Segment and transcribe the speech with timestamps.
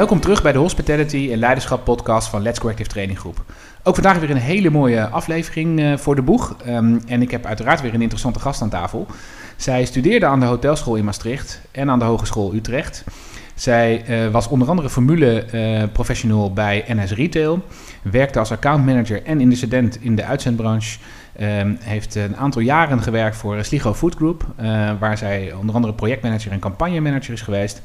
[0.00, 3.44] Welkom terug bij de Hospitality en Leiderschap podcast van Let's Go Active Training Groep.
[3.82, 6.56] Ook vandaag weer een hele mooie aflevering uh, voor de boeg.
[6.66, 9.06] Um, en ik heb uiteraard weer een interessante gast aan tafel.
[9.56, 13.04] Zij studeerde aan de hotelschool in Maastricht en aan de Hogeschool Utrecht.
[13.54, 17.62] Zij uh, was onder andere formule uh, professional bij NS Retail.
[18.02, 20.98] Werkte als accountmanager en incident in de uitzendbranche.
[21.40, 25.94] Um, heeft een aantal jaren gewerkt voor Sligo Food Group, uh, waar zij onder andere
[25.94, 27.82] projectmanager en campagnemanager is geweest.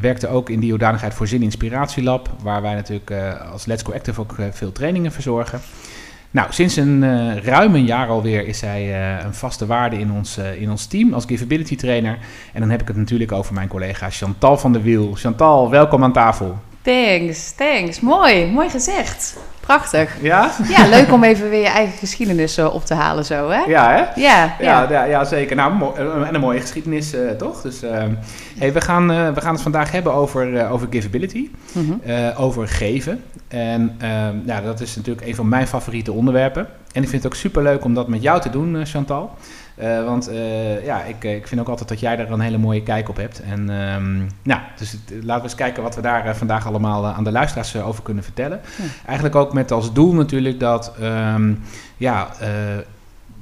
[0.00, 3.92] Werkte ook in die hoedanigheid voor Zin Inspiratielab, waar wij natuurlijk uh, als Let's Go
[3.92, 5.60] Active ook veel trainingen verzorgen.
[6.30, 10.70] Nou, sinds een ruim een jaar alweer is zij een vaste waarde in ons, in
[10.70, 12.18] ons team als Giveability trainer.
[12.52, 15.12] En dan heb ik het natuurlijk over mijn collega Chantal van der Wiel.
[15.14, 16.58] Chantal, welkom aan tafel.
[16.82, 18.00] Thanks, thanks.
[18.00, 19.36] Mooi, mooi gezegd.
[19.66, 20.16] Prachtig.
[20.22, 20.50] Ja?
[20.68, 23.60] Ja, leuk om even weer je eigen geschiedenis uh, op te halen zo, hè?
[23.60, 24.20] Ja, hè?
[24.20, 24.86] Ja, ja.
[24.90, 25.56] ja, ja zeker.
[25.56, 27.60] Nou, mo en een mooie geschiedenis, uh, toch?
[27.62, 27.90] Dus uh,
[28.58, 32.32] hey, we, gaan, we gaan het vandaag hebben over, over giveability, mm -hmm.
[32.36, 33.22] over geven.
[33.48, 33.96] En
[34.44, 36.66] ja, dat is natuurlijk een van mijn favoriete onderwerpen.
[36.92, 39.36] En ik vind het ook super leuk om dat met jou te doen, Chantal.
[39.78, 42.82] Uh, want uh, ja, ik, ik vind ook altijd dat jij daar een hele mooie
[42.82, 43.40] kijk op hebt.
[43.40, 47.06] En um, nou, dus het, laten we eens kijken wat we daar uh, vandaag allemaal
[47.06, 48.60] aan de luisteraars over kunnen vertellen.
[48.76, 48.84] Ja.
[49.06, 51.62] Eigenlijk ook met als doel natuurlijk dat, um,
[51.96, 52.30] ja,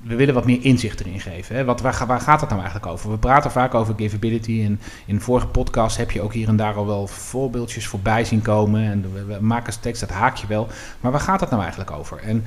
[0.06, 1.56] we willen wat meer inzicht erin geven.
[1.56, 1.64] Hè?
[1.64, 3.10] Wat, waar, gaat het nou eigenlijk over?
[3.10, 4.62] We praten vaak over giveability.
[4.64, 8.42] En in vorige podcasts heb je ook hier en daar al wel voorbeeldjes voorbij zien
[8.42, 8.82] komen.
[8.82, 10.68] En we, maken steeds dat haakje wel.
[11.00, 12.18] Maar waar gaat het nou eigenlijk over?
[12.18, 12.44] En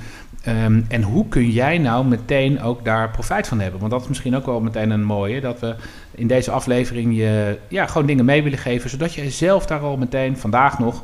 [0.47, 3.79] Um, en hoe kun jij nou meteen ook daar profijt van hebben?
[3.79, 5.75] Want dat is misschien ook wel meteen een mooie, dat we
[6.11, 9.97] in deze aflevering je ja, gewoon dingen mee willen geven, zodat je zelf daar al
[9.97, 11.03] meteen vandaag nog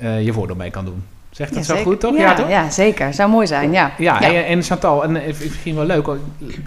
[0.00, 1.02] uh, je voordeel mee kan doen.
[1.36, 2.16] Zegt dat ja, zo goed, toch?
[2.16, 2.48] Ja, ja, toch?
[2.48, 3.14] ja, zeker.
[3.14, 3.92] Zou mooi zijn, ja.
[3.98, 4.20] Ja.
[4.20, 6.08] En, en Chantal, en misschien wel leuk,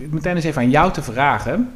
[0.10, 1.72] meteen eens even aan jou te vragen.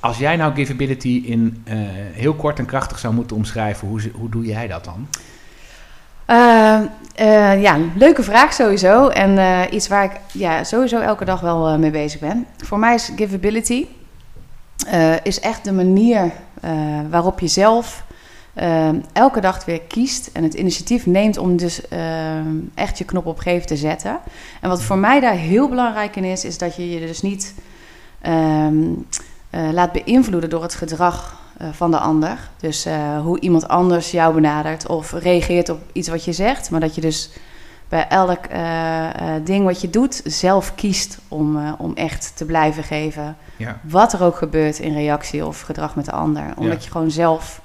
[0.00, 1.74] Als jij nou giveability in uh,
[2.12, 5.08] heel kort en krachtig zou moeten omschrijven, hoe, hoe doe jij dat dan?
[6.30, 6.80] Uh,
[7.20, 9.08] uh, ja, leuke vraag sowieso.
[9.08, 9.38] En
[9.74, 12.46] iets waar ik ja, sowieso elke dag wel mee bezig ben.
[12.56, 13.86] Voor mij is giveability
[15.22, 16.32] is echt de manier
[17.10, 18.03] waarop je zelf
[19.12, 21.80] elke dag weer kiest en het initiatief neemt om dus
[22.74, 24.18] echt je knop op geven te zetten.
[24.60, 27.54] En wat voor mij daar heel belangrijk in is, is dat je je dus niet
[28.26, 29.06] um,
[29.72, 32.50] laat beïnvloeden door het gedrag uh, van de ander.
[32.60, 36.70] Dus uh, hoe iemand anders jou benadert of reageert op iets wat je zegt.
[36.70, 37.30] Maar dat je dus
[37.88, 38.40] bij elk
[39.44, 43.36] ding wat je doet zelf kiest om, om echt te blijven geven.
[43.56, 43.80] Ja.
[43.82, 46.44] Wat er ook gebeurt in reactie of gedrag met de ander.
[46.56, 46.84] Omdat Ja.
[46.84, 47.60] je gewoon zelf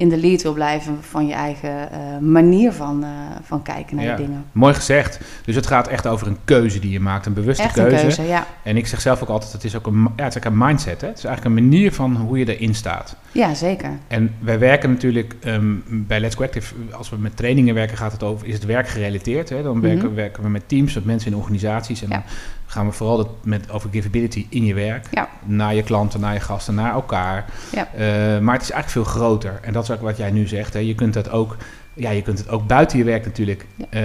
[0.00, 1.88] in de lead wil blijven van je eigen
[2.32, 3.04] manier van,
[3.42, 4.16] van kijken naar Ja.
[4.16, 4.44] de dingen.
[4.52, 5.20] Mooi gezegd.
[5.44, 8.02] Dus het gaat echt over een keuze die je maakt, een bewuste Echt een keuze.
[8.02, 8.46] keuze, ja.
[8.62, 10.58] En ik zeg zelf ook altijd, het is ook een, ja, het is ook een
[10.58, 11.00] mindset.
[11.00, 11.06] Hè?
[11.08, 13.16] Het is eigenlijk een manier van hoe je erin staat.
[13.32, 13.90] Ja, zeker.
[14.08, 18.12] En wij werken natuurlijk ehm, bij Let's Go Active, als we met trainingen werken, gaat
[18.12, 19.48] het over, is het werk gerelateerd.
[19.48, 19.62] Hè?
[19.62, 20.14] Dan werken, Mhm.
[20.14, 22.02] werken we met teams, met mensen in organisaties.
[22.02, 22.14] En Ja.
[22.14, 22.24] dan
[22.66, 25.06] gaan we vooral dat met, over giveability in je werk.
[25.10, 25.28] Ja.
[25.44, 27.44] Naar je klanten, naar je gasten, naar elkaar.
[27.72, 27.88] Ja.
[27.94, 29.58] Eh, maar het is eigenlijk veel groter.
[29.62, 30.72] En dat is ook wat jij nu zegt.
[30.72, 30.78] Hè?
[30.80, 31.56] Je kunt dat ook,
[31.94, 34.02] ja, je kunt het ook buiten je werk natuurlijk eh,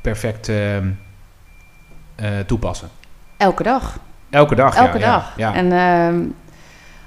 [0.00, 0.88] perfect ehm,
[2.14, 2.88] eh, toepassen.
[3.36, 3.98] Elke dag.
[4.30, 4.76] Elke dag.
[4.76, 5.54] Elke ja, dag.
[5.54, 6.20] En ehm,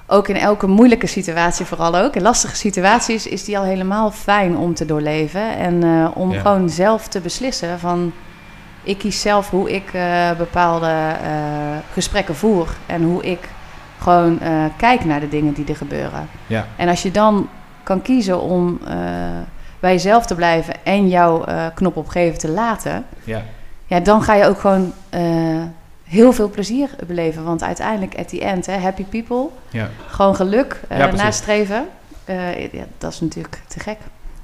[0.10, 4.58] ook in elke moeilijke situatie, vooral ook in lastige situaties, is die al helemaal fijn
[4.58, 5.58] om te doorleven.
[5.58, 6.42] En eh, om Ja.
[6.42, 8.14] gewoon zelf te beslissen van.
[8.84, 11.30] Ik kies zelf hoe ik eh, bepaalde eh,
[11.94, 12.68] gesprekken voer.
[12.86, 13.50] En hoe ik
[14.02, 14.40] gewoon
[14.78, 16.28] kijk naar de dingen die er gebeuren.
[16.48, 16.66] Ja.
[16.76, 17.50] En als je dan
[17.84, 18.80] kan kiezen om
[19.80, 23.42] bij jezelf te blijven en jouw knop opgeven te laten ja.
[23.86, 24.94] ja, dan ga je ook gewoon
[26.10, 27.44] heel veel plezier beleven.
[27.44, 29.90] Want uiteindelijk, at the end, hè, happy people, ja.
[30.08, 31.88] gewoon geluk eh, nastreven.
[32.26, 33.98] Eh, ja, dat is natuurlijk te gek.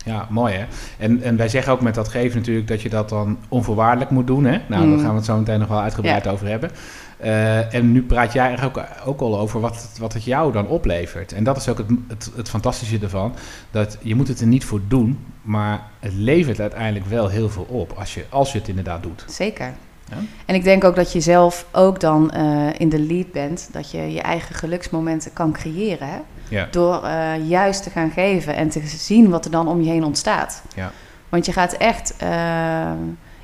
[0.06, 0.66] Ja, mooi hè.
[0.98, 4.28] En, en wij zeggen ook met dat geven natuurlijk dat je dat dan onvoorwaardelijk moet
[4.28, 4.46] doen.
[4.46, 4.60] Hè?
[4.68, 4.90] Nou, Mm.
[4.92, 6.72] daar gaan we het zo meteen nog wel uitgebreid over hebben.
[7.18, 10.52] Eh, en nu praat jij eigenlijk ook, ook al over wat het, wat het jou
[10.52, 11.34] dan oplevert.
[11.34, 13.34] En dat is ook het, het, het fantastische ervan.
[13.72, 17.66] Dat je moet het er niet voor doen, maar het levert uiteindelijk wel heel veel
[17.70, 19.26] op als je, als je het inderdaad doet.
[19.28, 19.74] Zeker.
[20.10, 20.18] Ja?
[20.46, 23.70] En ik denk ook dat je zelf ook dan eh, in de lead bent.
[23.72, 26.08] Dat je je eigen geluksmomenten kan creëren.
[26.08, 26.18] Hè?
[26.50, 29.90] Ja, Door eh, juist te gaan geven en te zien wat er dan om je
[29.90, 30.62] heen ontstaat.
[30.76, 30.92] Ja.
[31.30, 32.92] Want je gaat echt eh,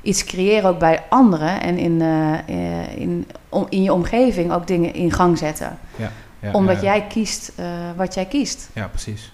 [0.02, 2.00] iets creëren ook bij anderen en in,
[2.96, 5.78] in, om, in je omgeving ook dingen in gang zetten.
[5.96, 6.10] ja,
[6.52, 7.52] Omdat jij kiest
[7.96, 8.70] wat jij kiest.
[8.72, 9.31] Ja, precies.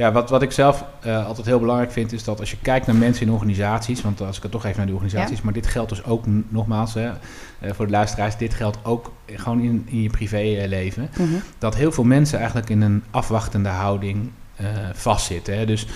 [0.00, 2.86] Ja, wat, wat ik zelf eh, altijd heel belangrijk vind, is dat als je kijkt
[2.86, 5.66] naar mensen in organisaties, want als ik het toch even naar die organisaties, maar dit
[5.66, 7.10] geldt dus ook nogmaals hè,
[7.58, 11.28] eh, voor de luisteraars, dit geldt ook gewoon in, in je privéleven, Mhm.
[11.58, 14.30] dat heel veel mensen eigenlijk in een afwachtende houding
[14.60, 15.58] uh, vastzitten.
[15.58, 15.66] Hè?
[15.66, 15.86] Dus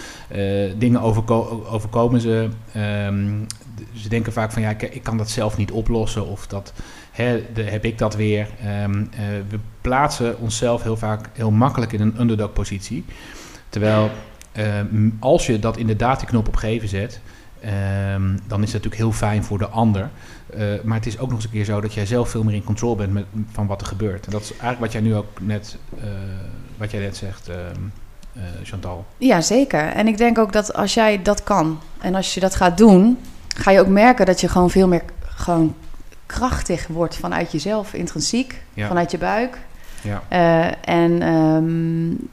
[0.79, 2.49] dingen overko overkomen ze.
[2.73, 3.29] Ehm,
[3.93, 6.73] ze denken vaak van ja, ik, ik, kan dat zelf niet oplossen of dat
[7.11, 8.49] hè, de, heb ik dat weer.
[8.83, 9.11] Um,
[9.49, 13.05] we plaatsen onszelf heel vaak heel makkelijk in een underdog positie.
[13.75, 14.11] Terwijl
[15.19, 17.21] als je dat inderdaad die knop op geven zet,
[17.65, 20.11] Um, dan is het natuurlijk heel fijn voor de ander.
[20.57, 22.55] Uh, maar het is ook nog eens een keer zo dat jij zelf veel meer
[22.55, 24.27] in controle bent met, van wat er gebeurt.
[24.27, 26.05] En dat is eigenlijk wat jij nu ook net, uh,
[26.77, 27.55] wat jij net zegt, uh,
[28.63, 29.07] Chantal.
[29.19, 29.81] Ja, zeker.
[29.81, 33.19] En ik denk ook dat als jij dat kan en als je dat gaat doen,
[33.57, 35.75] ga je ook merken dat je gewoon veel meer gewoon
[36.27, 38.89] krachtig wordt vanuit jezelf, intrinsiek, ja.
[38.89, 39.59] vanuit je buik.
[40.05, 40.75] Ja.
[40.81, 42.29] en um,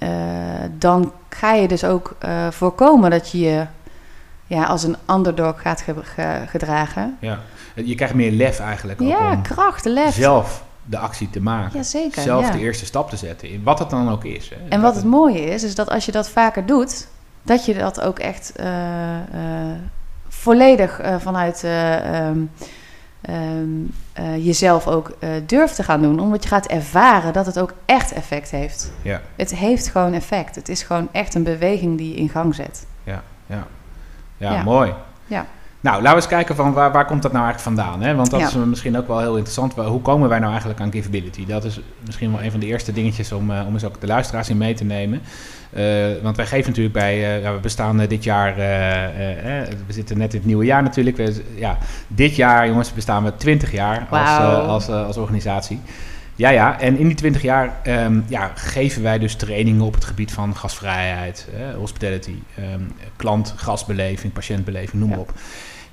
[0.77, 2.15] dan ga je dus ook
[2.49, 3.65] voorkomen dat je je
[4.47, 5.83] ja, als een underdog gaat
[6.47, 7.17] gedragen.
[7.19, 7.39] Ja,
[7.75, 8.99] je krijgt meer lef eigenlijk.
[8.99, 10.13] ja, kracht, lef.
[10.13, 11.77] Zelf de actie te maken.
[11.77, 12.21] Ja, zeker.
[12.21, 12.51] Zelf ja.
[12.51, 14.49] de eerste stap te zetten, in wat het dan ook is.
[14.49, 14.55] Hè.
[14.69, 17.07] En wat het mooie is, is dat als je dat vaker doet,
[17.41, 18.65] dat je dat ook echt uh,
[20.27, 21.65] volledig uh, vanuit
[23.29, 23.93] um,
[24.37, 26.19] jezelf ook durft te gaan doen.
[26.19, 28.91] Omdat je gaat ervaren dat het ook echt effect heeft.
[29.01, 29.21] Ja.
[29.35, 30.55] Het heeft gewoon effect.
[30.55, 32.85] Het is gewoon echt een beweging die je in gang zet.
[33.03, 33.67] Ja, ja.
[34.37, 34.93] Ja, mooi.
[35.25, 35.45] Ja.
[35.81, 38.01] Nou, laten we eens kijken van waar, waar komt dat nou eigenlijk vandaan?
[38.01, 38.15] Hè?
[38.15, 39.73] Want dat is misschien ook wel heel interessant.
[39.73, 41.45] Hoe komen wij nou eigenlijk aan giveability?
[41.45, 44.07] Dat is misschien wel een van de eerste dingetjes om, uh, om eens ook de
[44.07, 45.21] luisteraars in mee te nemen.
[45.73, 50.33] Uh, want wij geven natuurlijk bij, uh, ja, we bestaan dit jaar, we zitten net
[50.33, 51.17] in het nieuwe jaar natuurlijk.
[51.17, 54.19] We, ja, dit jaar, jongens, bestaan we 20 jaar wow.
[54.19, 55.79] als, als, als organisatie.
[56.41, 56.79] Ja, ja.
[56.79, 60.55] En in die 20 jaar um, ja, geven wij dus trainingen op het gebied van
[60.55, 62.35] gastvrijheid, eh, hospitality,
[62.73, 65.33] um, klant, gastbeleving, patiëntbeleving, noem maar op.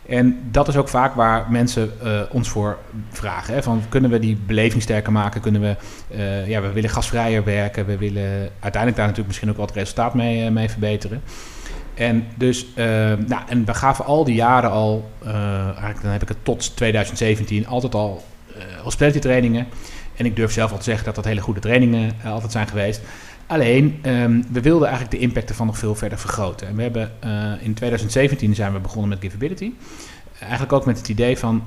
[0.08, 2.78] En dat is ook vaak waar mensen uh, ons voor
[3.10, 3.54] vragen.
[3.54, 3.62] Hè?
[3.62, 5.40] Van, kunnen we die beleving sterker maken?
[5.40, 5.76] Kunnen we,
[6.10, 7.86] uh, ja, we willen gasvrijer werken.
[7.86, 11.22] We willen uiteindelijk daar natuurlijk misschien ook wat resultaat mee, uh, mee verbeteren.
[11.94, 12.66] En dus,
[13.26, 17.66] nou, en we gaven al die jaren al, eigenlijk dan heb ik het tot 2017,
[17.66, 18.24] altijd al
[18.82, 19.66] hospitality trainingen.
[20.16, 23.00] En ik durf zelf al te zeggen dat dat hele goede trainingen altijd zijn geweest.
[23.48, 26.68] Alleen, um, we wilden eigenlijk de impact ervan nog veel verder vergroten.
[26.68, 29.72] En we hebben uh, in 2017 zijn we begonnen met Giveability.
[30.40, 31.64] Eigenlijk ook met het idee van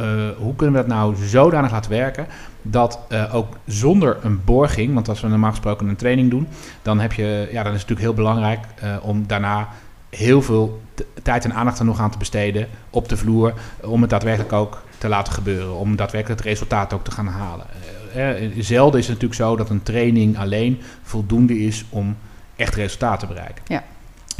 [0.00, 2.26] uh, hoe kunnen we dat nou zodanig laten werken
[2.62, 2.98] dat
[3.32, 6.48] ook zonder een borging, want als we normaal gesproken een training doen,
[6.82, 8.66] dan heb je, ja, dan is het natuurlijk heel belangrijk
[9.02, 9.68] om daarna
[10.10, 10.82] heel veel
[11.22, 14.82] tijd en aandacht er nog aan te besteden op de vloer, om het daadwerkelijk ook
[14.98, 17.66] te laten gebeuren, om daadwerkelijk het resultaat ook te gaan halen
[18.14, 22.16] eh, zelden is het natuurlijk zo dat een training alleen voldoende is om
[22.56, 23.62] echt resultaat te bereiken.
[23.66, 23.84] Ja.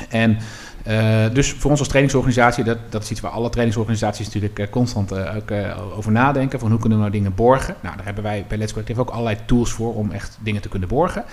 [0.08, 0.38] En
[0.88, 4.66] uh, dus voor ons als trainingsorganisatie, dat, dat is iets waar alle trainingsorganisaties natuurlijk uh,
[4.70, 5.50] constant uh, ook,
[5.96, 6.58] over nadenken.
[6.58, 7.74] Van hoe kunnen we nou dingen borgen?
[7.80, 10.68] Nou, daar hebben wij bij Let's Collective ook allerlei tools voor om echt dingen te
[10.68, 11.24] kunnen borgen.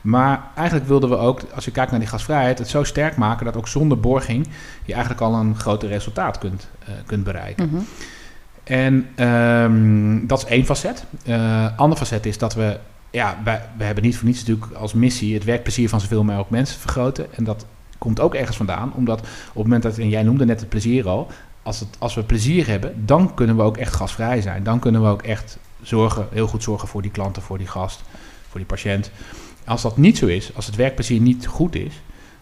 [0.00, 3.44] Maar eigenlijk wilden we ook, als je kijkt naar die gasvrijheid, het zo sterk maken
[3.44, 4.48] dat ook zonder borging
[4.84, 6.68] je eigenlijk al een groter resultaat kunt,
[7.06, 7.64] kunt bereiken.
[7.64, 7.86] Mm -hmm.
[8.64, 11.04] En um, dat is één facet.
[11.26, 12.78] Uh, ander facet is dat we,
[13.10, 16.50] ja, wij, we hebben niet voor niets natuurlijk als missie het werkplezier van zoveel mogelijk
[16.50, 17.34] mensen vergroten.
[17.34, 17.66] En dat
[17.98, 21.08] komt ook ergens vandaan, omdat op het moment dat, en jij noemde net het plezier
[21.08, 21.28] al,
[21.62, 24.62] als, het, als we plezier hebben, dan kunnen we ook echt gasvrij zijn.
[24.62, 28.02] Dan kunnen we ook echt zorgen, heel goed zorgen voor die klanten, voor die gast,
[28.48, 29.10] voor die patiënt.
[29.64, 32.00] Als dat niet zo is, als het werkplezier niet goed is,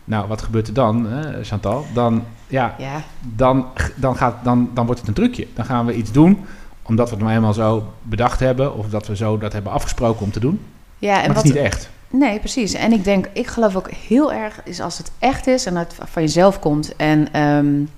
[0.08, 1.84] nou, wat gebeurt er dan, hè, Chantal?
[1.94, 3.02] Dan, ja, ja.
[3.20, 5.46] Dan, dan, gaat, dan, dan wordt het een trucje.
[5.54, 6.44] Dan gaan we iets doen
[6.82, 8.74] omdat we het nou eenmaal zo bedacht hebben...
[8.74, 10.60] of dat we zo dat hebben afgesproken om te doen.
[10.98, 11.90] Ja, en maar het is niet echt.
[12.10, 12.72] Nee, precies.
[12.72, 14.60] En ik denk, ik geloof ook heel erg...
[14.64, 16.96] is als het echt is en het van jezelf komt...
[16.96, 17.88] en um,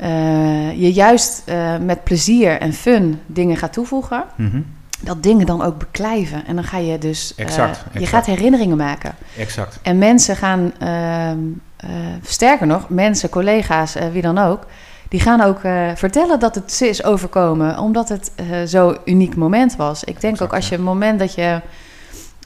[0.00, 4.24] uh, je juist uh, met plezier en fun dingen gaat toevoegen...
[4.36, 4.64] Mm -hmm
[5.06, 6.46] dat dingen dan ook beklijven.
[6.46, 7.34] En dan ga je dus...
[7.36, 9.14] Exact, uh, Je gaat herinneringen maken.
[9.38, 9.78] Exact.
[9.82, 10.72] En mensen gaan...
[10.82, 11.90] Uh, uh,
[12.22, 14.66] sterker nog, mensen, collega's, wie dan ook...
[15.08, 15.60] die gaan ook
[15.94, 17.78] vertellen dat het ze is overkomen...
[17.78, 18.32] omdat het
[18.64, 20.04] zo'n uniek moment was.
[20.04, 21.60] Ik denk exact, ook als je een moment dat je...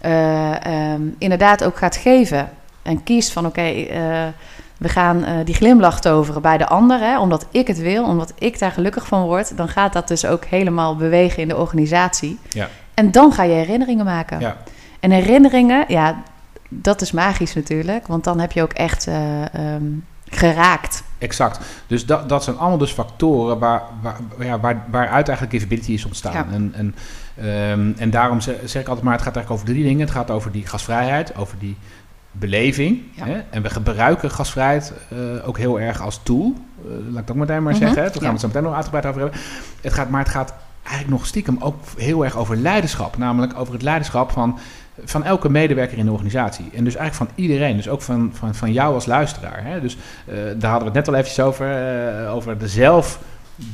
[0.07, 2.51] Um, inderdaad ook gaat geven...
[2.83, 3.59] en kiest van oké...
[3.61, 4.33] Okay,
[4.81, 8.33] we gaan uh, die glimlach toveren bij de ander, hè, omdat ik het wil, omdat
[8.39, 12.39] ik daar gelukkig van word, dan gaat dat dus ook helemaal bewegen in de organisatie.
[12.49, 12.69] Ja.
[12.95, 14.41] En dan ga je herinneringen maken.
[14.41, 14.57] Ja.
[15.01, 16.23] En herinneringen, ja,
[16.69, 21.03] dat is magisch natuurlijk, want dan heb je ook echt uh, um, geraakt.
[21.19, 21.61] Exact.
[21.87, 26.05] Dus dat, dat zijn allemaal dus factoren waar, waar, ja, waar, waaruit eigenlijk givability is
[26.05, 26.33] ontstaan.
[26.33, 26.47] Ja.
[26.53, 26.95] En, en,
[27.71, 30.01] um, en daarom zeg, zeg ik altijd maar, het gaat eigenlijk over drie dingen.
[30.01, 31.77] Het gaat over die gasvrijheid, over die
[32.33, 33.03] beleving.
[33.15, 33.43] Hè?
[33.51, 36.55] En we gebruiken gasvrijheid uh, ook heel erg als tool.
[36.85, 37.95] Uh, laat ik dat meteen maar mm -hmm.
[37.95, 38.03] zeggen.
[38.03, 39.41] Daar gaan we het zo meteen nog uitgebreid over hebben.
[39.81, 43.17] Het gaat, maar het gaat eigenlijk nog stiekem ook heel erg over leiderschap.
[43.17, 44.59] Namelijk over het leiderschap van,
[45.05, 46.71] van elke medewerker in de organisatie.
[46.75, 47.77] En dus eigenlijk van iedereen.
[47.77, 49.65] Dus ook van, van, van jou als luisteraar.
[49.65, 49.81] Hè?
[49.81, 52.29] Dus uh, daar hadden we het net al eventjes over.
[52.29, 53.21] Over de zelf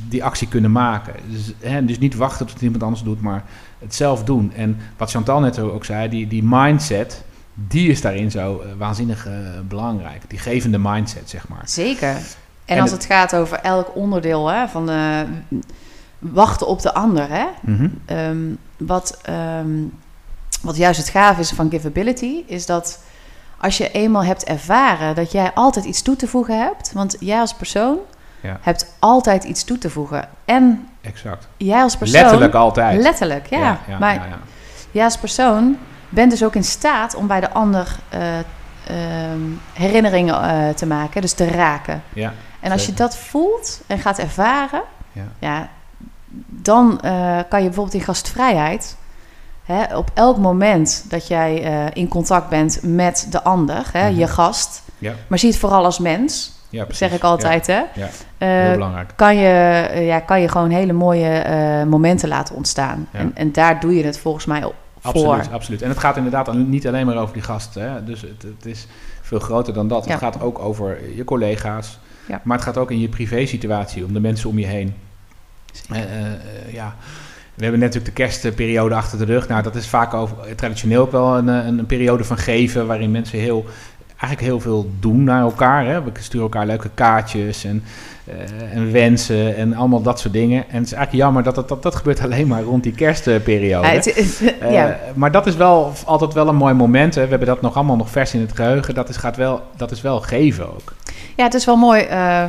[0.09, 1.13] die actie kunnen maken.
[1.27, 3.43] Dus, hè, dus niet wachten tot iemand anders doet, maar
[3.79, 4.53] het zelf doen.
[4.55, 7.23] En wat Chantal net ook zei, die, die mindset,
[7.59, 9.33] die is daarin zo uh, waanzinnig uh,
[9.67, 10.21] belangrijk.
[10.27, 11.61] Die gevende mindset, zeg maar.
[11.65, 12.07] Zeker.
[12.07, 12.25] En,
[12.65, 15.25] en als het, het gaat over elk onderdeel hè, van de,
[16.19, 17.29] wachten op de ander.
[17.29, 17.45] Hè?
[17.61, 18.17] Mm -hmm.
[18.17, 19.21] um, wat,
[19.59, 19.93] um,
[20.61, 22.99] wat juist het gaaf is van givability, is dat
[23.57, 27.39] als je eenmaal hebt ervaren dat jij altijd iets toe te voegen hebt, want jij
[27.39, 27.97] als persoon
[28.41, 28.57] ja.
[28.61, 30.29] hebt altijd iets toe te voegen.
[30.45, 31.47] En exact.
[31.57, 32.21] jij als persoon.
[32.21, 33.01] Letterlijk altijd.
[33.01, 33.59] Letterlijk, ja.
[33.59, 34.39] ja, ja maar ja,
[34.91, 35.77] jij als persoon
[36.09, 38.97] bent dus ook in staat om bij de ander uh, uh,
[39.73, 42.03] herinneringen uh, te maken, dus te raken.
[42.13, 42.97] Ja, en als zeker.
[42.97, 44.81] je dat voelt en gaat ervaren,
[45.39, 45.69] ja.
[46.47, 48.97] dan eh, kan je bijvoorbeeld in gastvrijheid.
[49.65, 51.53] Hè, op elk moment dat jij
[51.93, 55.13] in contact bent met de ander, hè, je gast, ja.
[55.27, 57.67] maar zie het vooral als mens, ja, zeg ik altijd.
[57.67, 57.81] Hè?
[57.93, 59.13] Ja, heel belangrijk.
[59.15, 61.45] kan, je, ja, kan je gewoon hele mooie
[61.85, 63.07] momenten laten ontstaan.
[63.11, 64.75] En, en daar doe je het volgens mij op
[65.11, 65.33] voor.
[65.33, 65.81] Absoluut, absoluut.
[65.81, 67.91] En het gaat inderdaad niet alleen maar over die gasten.
[67.91, 68.03] Hè?
[68.03, 68.87] Dus het, het is
[69.21, 70.05] veel groter dan dat.
[70.05, 70.11] Ja.
[70.11, 71.99] Het gaat ook over je collega's.
[72.27, 72.41] Ja.
[72.43, 74.93] Maar het gaat ook in je privé-situatie, om de mensen om je heen.
[75.91, 75.99] Uh,
[76.73, 76.95] ja.
[77.53, 79.47] We hebben net natuurlijk de kerstperiode achter de rug.
[79.47, 82.87] Nou, dat is vaak over, traditioneel ook wel een, een, een periode van geven...
[82.87, 83.65] waarin mensen heel,
[84.19, 85.85] eigenlijk heel veel doen naar elkaar.
[85.85, 86.03] Hè?
[86.03, 87.83] We sturen elkaar leuke kaartjes en,
[88.27, 90.63] uh, en wensen en allemaal dat soort dingen.
[90.69, 93.87] En het is eigenlijk jammer dat dat, dat, dat gebeurt alleen maar rond die kerstperiode.
[93.87, 94.99] Ja, het is, uh, ja.
[95.13, 97.15] Maar dat is wel altijd wel een mooi moment.
[97.15, 97.23] Hè?
[97.23, 98.93] We hebben dat nog allemaal nog vers in het geheugen.
[98.93, 100.93] Dat is, gaat wel, dat is wel geven ook.
[101.35, 102.43] Ja, het is wel mooi uh,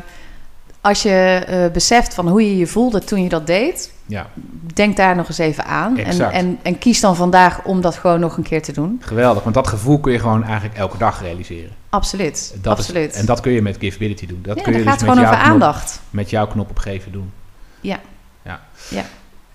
[0.80, 3.92] als je uh, beseft van hoe je je voelde toen je dat deed.
[4.06, 4.26] Ja.
[4.74, 5.98] Denk daar nog eens even aan.
[5.98, 9.02] En, en, en, kies dan vandaag om dat gewoon nog een keer te doen.
[9.04, 11.70] Geweldig, want dat gevoel kun je gewoon eigenlijk elke dag realiseren.
[11.90, 12.54] Absoluut.
[12.60, 13.14] Dat absoluut.
[13.14, 14.38] Is, en dat kun je met Givability doen.
[14.42, 16.00] Dat ja, kun je gaat dus gewoon over knop, aandacht.
[16.10, 17.32] Met jouw knop op geven doen.
[17.80, 17.98] Ja.
[18.42, 18.60] ja.
[18.90, 19.04] ja.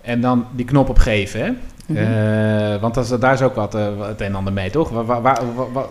[0.01, 1.50] En dan die knop op geven, hè?
[1.86, 2.74] Mm -hmm.
[2.74, 4.89] uh, want dat daar is ook wat, uh, het een en ander mee, toch?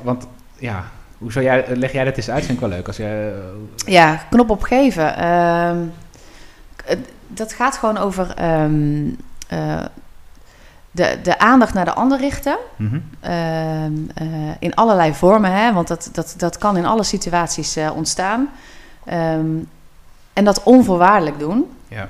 [0.03, 0.27] Want
[0.59, 0.85] ja,
[1.23, 2.45] hoe zou jij, leg jij dat eens uit?
[2.45, 2.87] Vind ik wel leuk.
[2.87, 3.35] Als jij, uh,
[3.75, 5.29] ja, knop op geven.
[5.29, 5.93] Um,
[7.27, 9.17] dat gaat gewoon over um,
[9.53, 9.81] uh,
[10.91, 12.57] de, de aandacht naar de ander richten.
[12.77, 14.09] Mm -hmm.
[14.23, 15.73] uh, in allerlei vormen, hè?
[15.73, 18.49] want dat, dat, dat kan in alle situaties ontstaan.
[19.13, 19.69] Um,
[20.33, 21.71] en dat onvoorwaardelijk doen.
[21.89, 22.09] Ja.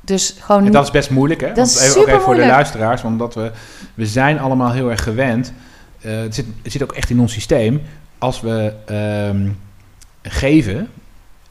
[0.00, 1.46] Dus gewoon en dat is best moeilijk, hè?
[1.46, 3.52] Dat Want is even, super voor de luisteraars, omdat we,
[3.94, 5.52] we zijn allemaal heel erg gewend.
[6.06, 7.82] Uh, het, zit, het zit ook echt in ons systeem.
[8.18, 8.72] Als we
[9.30, 9.58] um,
[10.22, 10.88] geven,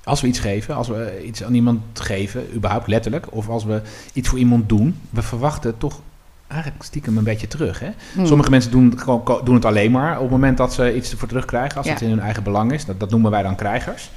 [0.03, 3.81] als we iets geven, als we iets aan iemand geven, überhaupt letterlijk, of als we
[4.13, 6.01] iets voor iemand doen, we verwachten toch
[6.47, 7.79] eigenlijk stiekem een beetje terug.
[7.79, 7.89] Hè?
[8.13, 8.25] Hmm.
[8.25, 11.27] Sommige mensen doen, gewoon, doen het alleen maar op het moment dat ze iets ervoor
[11.27, 11.93] terugkrijgen, als ja.
[11.93, 12.85] het in hun eigen belang is.
[12.85, 14.11] Dat, dat noemen wij dan krijgers.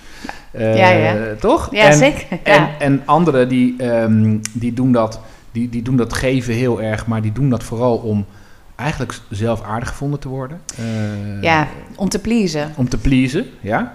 [0.53, 1.35] Uh, ja, ja.
[1.41, 1.69] Toch?
[1.75, 2.27] Ja, en, zeker.
[2.31, 2.39] Ja.
[2.53, 5.21] En, en anderen die, um, die, doen dat,
[5.53, 8.27] die, die doen dat geven heel erg, maar die doen dat vooral om
[8.77, 10.61] eigenlijk zelf aardig gevonden te worden.
[10.81, 12.73] Uh, ja, om te pleasen.
[12.77, 13.95] Om te pleasen, ja.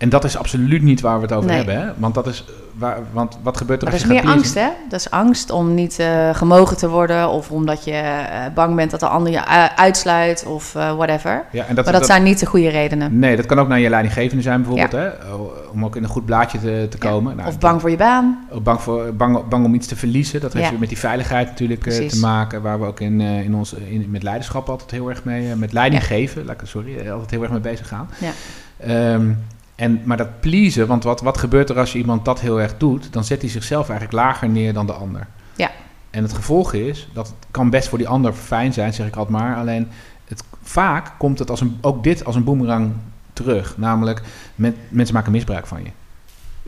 [0.00, 1.56] En dat is absoluut niet waar we het over nee.
[1.56, 1.80] hebben.
[1.80, 1.92] Hè?
[1.96, 4.54] Want, dat is, waar, want wat gebeurt er maar als dat je is meer angst,
[4.54, 4.68] hè?
[4.88, 7.28] Dat is angst om niet uh, gemogen te worden...
[7.28, 11.44] of omdat je uh, bang bent dat de ander je uitsluit of uh, whatever.
[11.52, 13.18] Ja, en dat, maar dat, dat, zijn niet de goede redenen.
[13.18, 14.92] Nee, dat kan ook naar je leidinggevende zijn bijvoorbeeld.
[14.92, 14.98] Ja.
[14.98, 15.34] Hè?
[15.72, 17.30] Om ook in een goed blaadje te, te komen.
[17.30, 17.36] Ja.
[17.36, 18.48] Nou, of bang voor je baan.
[18.62, 20.40] Bang, voor, bang, bang om iets te verliezen.
[20.40, 20.78] Dat heeft ja.
[20.78, 22.62] met die veiligheid natuurlijk te maken...
[22.62, 25.56] waar we ook in, in ons, in, met leiderschap altijd heel erg mee...
[25.56, 28.08] met leiding geven, sorry, altijd heel erg mee bezig gaan.
[28.18, 29.12] Ja.
[29.12, 29.38] Um,
[29.80, 32.76] En, maar dat pleasen, want wat, wat gebeurt er als je iemand dat heel erg
[32.76, 33.12] doet?
[33.12, 35.26] Dan zet hij zichzelf eigenlijk lager neer dan de ander.
[35.54, 35.70] Ja.
[36.10, 39.16] En het gevolg is, dat het kan best voor die ander fijn zijn, zeg ik
[39.16, 39.56] altijd maar.
[39.56, 39.88] Alleen
[40.24, 42.92] het, vaak komt het als een, ook dit als een boemerang
[43.32, 43.76] terug.
[43.76, 44.22] Namelijk,
[44.88, 45.90] mensen maken misbruik van je.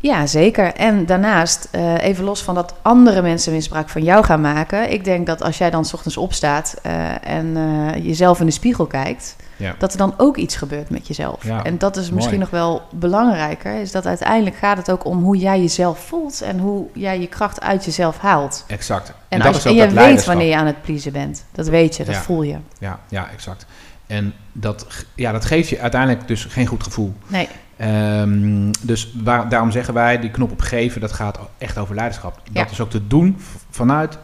[0.00, 0.75] Ja, zeker.
[0.75, 4.92] En daarnaast, uh, even los van dat andere mensen misbruik van jou gaan maken.
[4.92, 8.52] Ik denk dat als jij dan 's ochtends opstaat uh, en uh, jezelf in de
[8.52, 9.75] spiegel kijkt, ja.
[9.78, 11.45] dat er dan ook iets gebeurt met jezelf.
[11.45, 12.50] Ja, en dat is misschien mooi.
[12.50, 16.59] nog wel belangrijker, is dat uiteindelijk gaat het ook om hoe jij jezelf voelt en
[16.59, 18.64] hoe jij je kracht uit jezelf haalt.
[18.66, 19.09] Exact.
[19.09, 21.12] En, en, als, dat is ook en je dat weet wanneer je aan het pleasen
[21.12, 21.45] bent.
[21.52, 22.21] Dat weet je, dat Ja.
[22.21, 22.57] voel je.
[22.78, 23.66] Ja, ja, exact.
[24.07, 27.14] En dat, ja, dat geeft je uiteindelijk dus geen goed gevoel.
[27.26, 27.49] Nee,
[27.83, 32.40] Ehm, dus waar, daarom zeggen wij, die knop op geven, dat gaat echt over leiderschap.
[32.52, 33.37] Dat is ook te doen
[33.71, 34.19] vanuit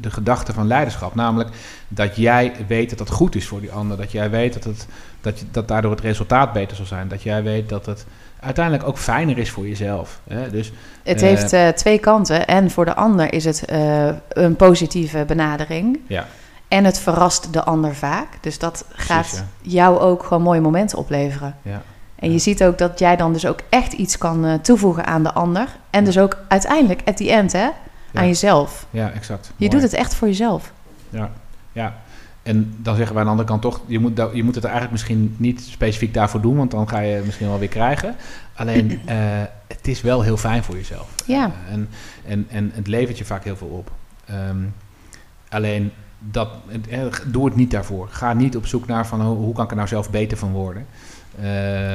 [0.00, 1.14] de gedachte van leiderschap.
[1.14, 1.50] Namelijk
[1.88, 3.96] dat jij weet dat het goed is voor die ander.
[3.96, 4.86] Dat jij weet dat, het,
[5.20, 7.08] dat, je, dat daardoor het resultaat beter zal zijn.
[7.08, 8.04] Dat jij weet dat het
[8.40, 10.20] uiteindelijk ook fijner is voor jezelf.
[10.28, 10.50] Hè?
[10.50, 12.46] Dus, Het Eh, heeft eh, twee kanten.
[12.46, 16.00] En voor de ander is het eh, een positieve benadering.
[16.06, 16.26] ja,
[16.68, 18.26] En het verrast de ander vaak.
[18.40, 19.70] Dus dat gaat ja.
[19.72, 21.56] jou ook gewoon mooie momenten opleveren.
[21.62, 21.82] ja,
[22.18, 25.22] En je ziet ook dat jij dan dus ook echt iets kan eh, toevoegen aan
[25.22, 25.66] de ander.
[25.90, 27.68] En dus ook uiteindelijk, at the end, hè,
[28.14, 28.86] aan jezelf.
[28.90, 29.46] ja, exact.
[29.46, 29.70] Je Mooi.
[29.70, 30.72] doet het echt voor jezelf.
[31.10, 31.30] Ja,
[31.72, 32.02] ja.
[32.44, 34.92] En dan zeggen we aan de andere kant toch, je moet, je moet het eigenlijk
[34.92, 38.16] misschien niet specifiek daarvoor doen, want dan ga je het misschien wel weer krijgen.
[38.54, 39.16] Alleen, eh,
[39.66, 41.08] het is wel heel fijn voor jezelf.
[41.26, 41.44] Ja.
[41.66, 41.88] Eh, en,
[42.26, 43.90] en, en het levert je vaak heel veel op.
[44.24, 44.58] Ehm,
[45.48, 46.48] alleen, dat,
[46.88, 48.08] eh, doe het niet daarvoor.
[48.08, 50.52] Ga niet op zoek naar van hoe, hoe kan ik er nou zelf beter van
[50.52, 50.86] worden.
[51.40, 51.44] Eh,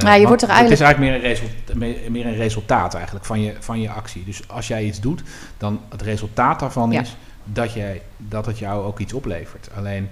[0.00, 3.24] want wordt er Het is eigenlijk- eigenlijk meer een, resultaat, meer, meer een resultaat eigenlijk
[3.24, 4.24] van je, van je actie.
[4.24, 5.22] Dus als jij iets doet,
[5.58, 7.00] dan het resultaat daarvan Ja.
[7.00, 9.68] is dat, jij, dat het jou ook iets oplevert.
[9.76, 10.08] Alleen,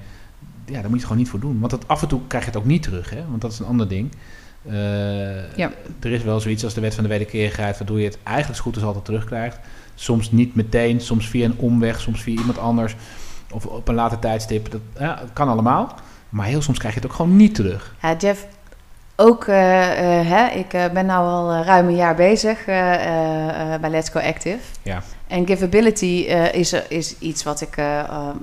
[0.64, 1.60] ja, daar moet je het gewoon niet voor doen.
[1.60, 3.24] Want het, af en toe krijg je het ook niet terug, hè?
[3.28, 4.10] want dat is een ander ding.
[4.66, 5.70] Eh, Ja.
[6.00, 8.62] Er is wel zoiets als de wet van de wederkerigheid, waardoor je het eigenlijk zo
[8.64, 9.58] goed als altijd terugkrijgt.
[9.94, 12.94] Soms niet meteen, soms via een omweg, soms via iemand anders.
[13.52, 14.70] Of op een later tijdstip.
[14.70, 15.94] Dat ja, het kan allemaal.
[16.28, 17.94] Maar heel soms krijg je het ook gewoon niet terug.
[18.02, 18.46] Ja, Jeff,
[19.20, 22.64] ook eh, eh, hè, ik eh, ben nu al ruim een jaar bezig
[23.80, 24.58] bij Let's Go Active.
[24.82, 25.02] Ja.
[25.26, 27.76] En givability eh, is, is iets wat ik,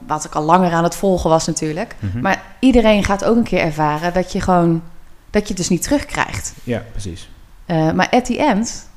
[0.07, 1.95] wat ik al langer aan het volgen was natuurlijk.
[1.99, 2.19] Mhm.
[2.21, 4.83] Maar iedereen gaat ook een keer ervaren dat je gewoon
[5.29, 6.53] dat je het dus niet terugkrijgt.
[6.63, 7.29] Ja, precies.
[7.67, 8.89] Maar at the end,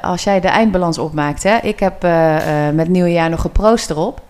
[0.00, 2.02] als jij de eindbalans opmaakt, hè, ik heb
[2.74, 4.22] met nieuwjaar nog geproost erop.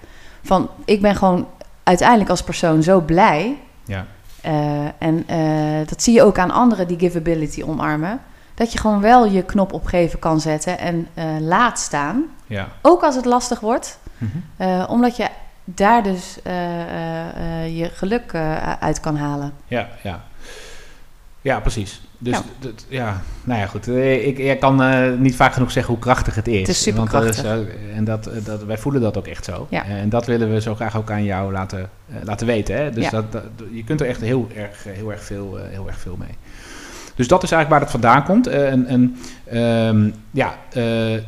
[0.42, 1.46] Van ik ben gewoon
[1.82, 3.58] uiteindelijk als persoon zo blij.
[3.84, 4.06] Ja.
[4.42, 8.20] Eh, en eh, dat zie je ook aan anderen die givability omarmen.
[8.54, 12.24] Dat je gewoon wel je knop opgeven kan zetten en eh, laat staan.
[12.46, 12.68] Ja.
[12.82, 14.00] Ook als het lastig wordt.
[14.18, 14.84] Mhm.
[14.88, 15.28] omdat je
[15.64, 16.38] daar dus
[17.74, 18.34] je geluk
[18.80, 19.52] uit kan halen.
[19.66, 20.22] Ja, ja.
[21.40, 22.00] Ja, precies.
[22.22, 22.42] Dus Ja.
[22.58, 23.88] dat- ja, nou ja, goed.
[23.88, 26.58] Eh, Ik, ik kan eh, niet vaak genoeg zeggen hoe krachtig het is.
[26.60, 27.74] Het is Want dat is, superkrachtig.
[27.74, 29.66] eh, en dat, dat, wij voelen dat ook echt zo.
[29.70, 29.84] Ja.
[29.84, 31.90] En dat willen we zo graag ook aan jou laten,
[32.22, 32.76] laten weten.
[32.76, 32.90] Hè?
[32.90, 33.10] Dus Ja.
[33.10, 36.34] dat, dat, je kunt er echt heel erg, heel erg, veel, heel erg veel mee.
[37.14, 38.46] Dus dat is eigenlijk waar het vandaan komt.
[38.46, 40.54] En, en, ehm, ja,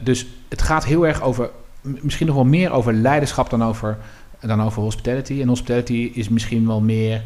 [0.02, 1.50] dus het gaat heel erg over,
[1.82, 3.96] misschien nog wel meer over leiderschap dan over,
[4.40, 5.40] dan over hospitality.
[5.40, 7.22] En hospitality is misschien wel meer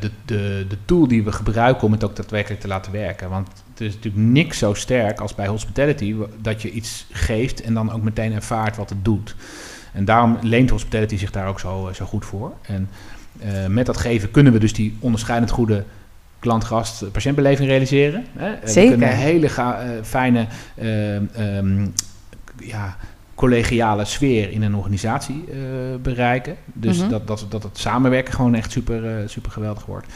[0.00, 3.28] de, de, de tool die we gebruiken om het ook daadwerkelijk te laten werken.
[3.30, 7.74] Want het is natuurlijk niks zo sterk als bij hospitality, dat je iets geeft en
[7.74, 9.36] dan ook meteen ervaart wat het doet.
[9.92, 12.52] En daarom leent hospitality zich daar ook zo, eh, zo goed voor.
[12.62, 12.88] En
[13.40, 15.84] eh, met dat geven kunnen we dus die onderscheidend goede
[16.38, 18.24] klant-gast-patiëntbeleving realiseren.
[18.36, 18.52] Hè?
[18.52, 18.82] Eh, Zeker.
[18.82, 21.86] We kunnen een hele ga- eh, fijne eh, ehm,
[22.58, 22.96] ja,
[23.38, 25.56] collegiale sfeer in een organisatie eh,
[26.02, 26.56] bereiken.
[26.64, 27.08] Dus Mhm.
[27.08, 30.06] dat, dat, dat het samenwerken gewoon echt super, eh, super geweldig wordt.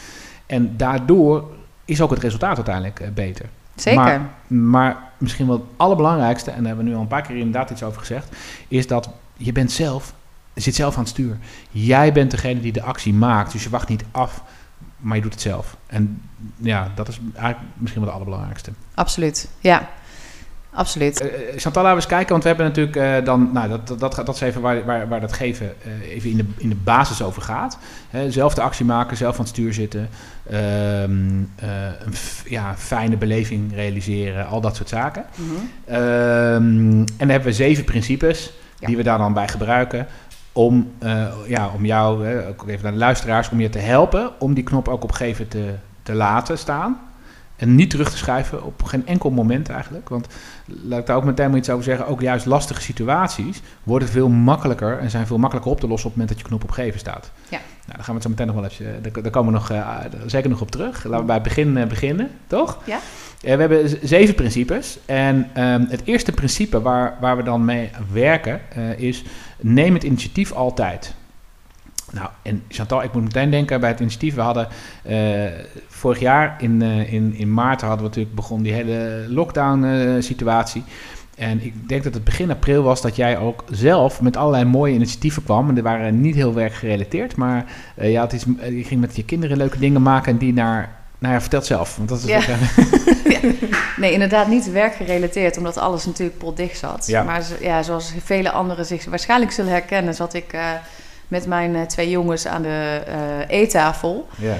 [0.45, 1.51] En daardoor
[1.85, 3.45] is ook het resultaat uiteindelijk eh, beter.
[3.75, 4.01] Zeker.
[4.01, 7.37] Maar, maar misschien wel het allerbelangrijkste, en daar hebben we nu al een paar keer
[7.37, 8.35] inderdaad iets over gezegd,
[8.67, 10.13] is dat je bent zelf,
[10.53, 11.37] zit zelf aan het stuur.
[11.71, 14.43] Jij bent degene die de actie maakt, dus je wacht niet af,
[14.97, 15.77] maar je doet het zelf.
[15.87, 16.21] En
[16.57, 18.71] ja, dat is eigenlijk misschien wel het allerbelangrijkste.
[18.93, 19.49] Absoluut.
[19.59, 19.89] Ja,
[20.73, 21.21] absoluut.
[21.21, 23.99] Eh, Chantal, laten we eens kijken, want we hebben natuurlijk eh, dan, nou, dat, dat,
[23.99, 25.73] dat, dat is even waar, waar, waar dat geven
[26.07, 27.77] even in de, in de basis over gaat.
[28.27, 30.09] Zelf de actie maken, zelf aan het stuur zitten,
[30.49, 30.61] ehm,
[31.55, 31.69] eh,
[32.05, 32.13] een
[32.45, 35.25] ja, fijne beleving realiseren, al dat soort zaken.
[35.35, 35.49] Mhm.
[35.85, 35.99] Ehm,
[36.99, 38.87] en dan hebben we zeven principes Ja.
[38.87, 40.07] die we daar dan bij gebruiken
[40.51, 40.91] om,
[41.47, 44.63] ja, om jou, hè, ook even naar de luisteraars, om je te helpen om die
[44.63, 46.99] knop ook op geven te, te laten staan.
[47.55, 50.09] En niet terug te schuiven op geen enkel moment eigenlijk.
[50.09, 50.27] Want
[50.65, 52.07] laat ik daar ook meteen maar iets over zeggen.
[52.07, 56.15] Ook juist lastige situaties worden veel makkelijker en zijn veel makkelijker op te lossen op
[56.15, 57.31] het moment dat je knop op geven staat.
[57.49, 57.59] Ja.
[57.85, 59.69] Nou, daar gaan we het zo meteen nog wel even, daar, daar komen we nog
[59.69, 61.03] eh, zeker nog op terug.
[61.03, 62.77] Laten we bij het begin eh, beginnen, toch?
[62.85, 62.99] Ja.
[63.43, 64.97] Eh, we hebben zeven principes.
[65.05, 69.23] En ehm, het eerste principe waar, waar we dan mee werken eh, is
[69.59, 71.13] neem het initiatief altijd.
[72.13, 74.35] Nou, en Chantal, ik moet meteen denken bij het initiatief.
[74.35, 74.67] We hadden
[75.03, 75.17] eh,
[75.87, 80.83] vorig jaar in, eh, in, in maart hadden we natuurlijk begon die hele lockdown-situatie.
[81.37, 84.93] en ik denk dat het begin april was dat jij ook zelf met allerlei mooie
[84.93, 85.67] initiatieven kwam.
[85.69, 89.15] En die waren niet heel werkgerelateerd, maar eh, je, had iets, eh, je ging met
[89.15, 91.01] je kinderen leuke dingen maken en die naar.
[91.19, 91.95] Nou ja, vertel het zelf.
[91.97, 92.37] Want dat is Ja.
[92.37, 93.43] ook, eh,
[93.97, 97.07] Nee, inderdaad niet werkgerelateerd, omdat alles natuurlijk potdicht zat.
[97.07, 97.23] Ja.
[97.23, 100.69] Maar ja, zoals vele anderen zich waarschijnlijk zullen herkennen, zat ik eh,
[101.33, 104.27] met mijn eh, twee jongens aan de eh, eettafel.
[104.37, 104.53] ja.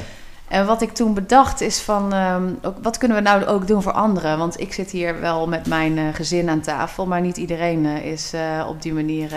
[0.48, 3.82] En wat ik toen bedacht is van, ehm, ook, wat kunnen we nou ook doen
[3.82, 4.38] voor anderen?
[4.38, 8.34] Want ik zit hier wel met mijn eh, gezin aan tafel, maar niet iedereen is
[8.68, 9.30] op die manier,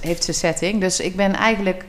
[0.00, 0.80] heeft zijn setting.
[0.80, 1.84] Dus ik ben eigenlijk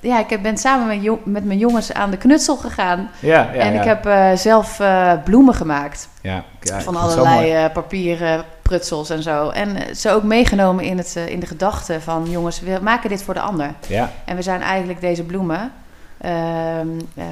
[0.00, 3.10] ja, ik heb- ben samen met, jong- met mijn jongens aan de knutsel gegaan.
[3.20, 3.80] Ja, ja, en ja.
[3.80, 4.80] ik heb zelf
[5.24, 6.08] bloemen gemaakt.
[6.22, 9.48] ja, ja, van allerlei papieren prutsels en zo.
[9.48, 12.30] En eh, ze ook meegenomen in, het, eh, in de gedachte van...
[12.30, 13.70] jongens, we maken dit voor de ander.
[13.86, 15.72] Ja, En we zijn eigenlijk deze bloemen
[16.20, 17.24] ehm, eh,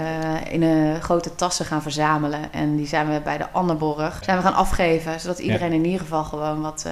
[0.52, 2.40] in een grote tassen gaan verzamelen.
[2.52, 5.20] En die zijn we bij de Anderborg zijn we gaan afgeven.
[5.20, 6.86] Zodat iedereen in ieder geval gewoon wat,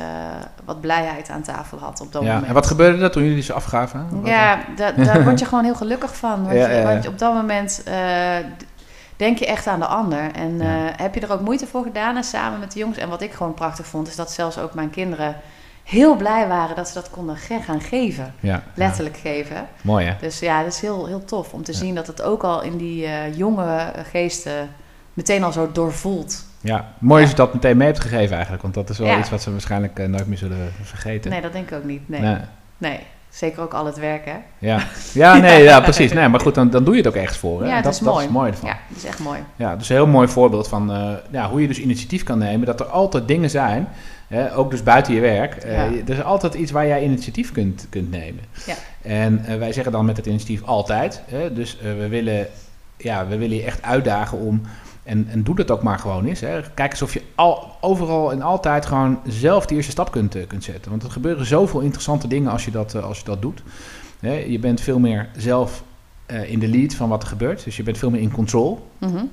[0.64, 2.28] wat blijheid aan tafel had op dat ja.
[2.28, 2.46] moment.
[2.46, 4.06] En wat gebeurde er toen jullie ze afgaven?
[4.10, 6.44] Wat- Ja, da- daar word je gewoon heel gelukkig van.
[6.44, 7.82] Want, Ja, je- want op dat moment
[9.16, 10.32] denk je echt aan de ander.
[10.32, 10.88] En Ja.
[10.88, 12.98] eh, heb je er ook moeite voor gedaan en samen met de jongens.
[12.98, 15.36] En wat ik gewoon prachtig vond, is dat zelfs ook mijn kinderen
[15.84, 18.34] heel blij waren dat ze dat konden gaan geven.
[18.40, 19.66] Ja, Letterlijk geven.
[19.82, 20.14] Mooi hè?
[20.20, 21.78] Dus ja, dat is heel, heel tof om te Ja.
[21.78, 24.70] zien dat het ook al in die eh, jonge geesten
[25.14, 26.44] meteen al zo doorvoelt.
[26.60, 27.28] Ja, mooi Ja.
[27.28, 28.62] is dat meteen mee hebt gegeven eigenlijk.
[28.62, 31.30] Want dat is wel iets wat ze waarschijnlijk eh, nooit meer zullen vergeten.
[31.30, 32.08] Nee, dat denk ik ook niet.
[32.08, 32.36] Nee, Nee.
[32.78, 33.00] nee.
[33.34, 34.36] Zeker ook al het werk, hè?
[34.58, 34.80] Ja,
[35.12, 36.12] ja, nee, ja, precies.
[36.12, 37.62] Nee, maar goed, dan, dan doe je het ook echt voor.
[37.62, 37.68] Hè?
[37.68, 38.26] Ja, dat, is dat mooi.
[38.26, 38.68] is mooi ervan.
[38.68, 39.38] Ja, dat is echt mooi.
[39.56, 42.66] Ja, dus een heel mooi voorbeeld van eh, ja, hoe je dus initiatief kan nemen.
[42.66, 43.88] Dat er altijd dingen zijn,
[44.28, 45.54] hè, ook dus buiten je werk.
[45.54, 45.84] eh, Ja.
[46.06, 48.42] Er is altijd iets waar jij initiatief kunt, kunt nemen.
[48.66, 48.74] Ja.
[49.02, 51.22] En eh, wij zeggen dan met het initiatief altijd.
[51.26, 52.46] Hè, dus we, willen,
[52.96, 54.62] ja, we willen je echt uitdagen om...
[55.04, 56.40] En, en doe dat ook maar gewoon eens.
[56.40, 56.60] Hè.
[56.74, 60.46] Kijk eens of je al, overal en altijd gewoon zelf die eerste stap kunt, eh,
[60.46, 60.90] kunt zetten.
[60.90, 63.62] Want er gebeuren zoveel interessante dingen als je dat, eh, als je dat doet.
[64.20, 65.82] Hè, je bent veel meer zelf
[66.26, 67.64] eh, in de lead van wat er gebeurt.
[67.64, 68.88] Dus je bent veel meer in control.
[68.98, 69.24] Mhm.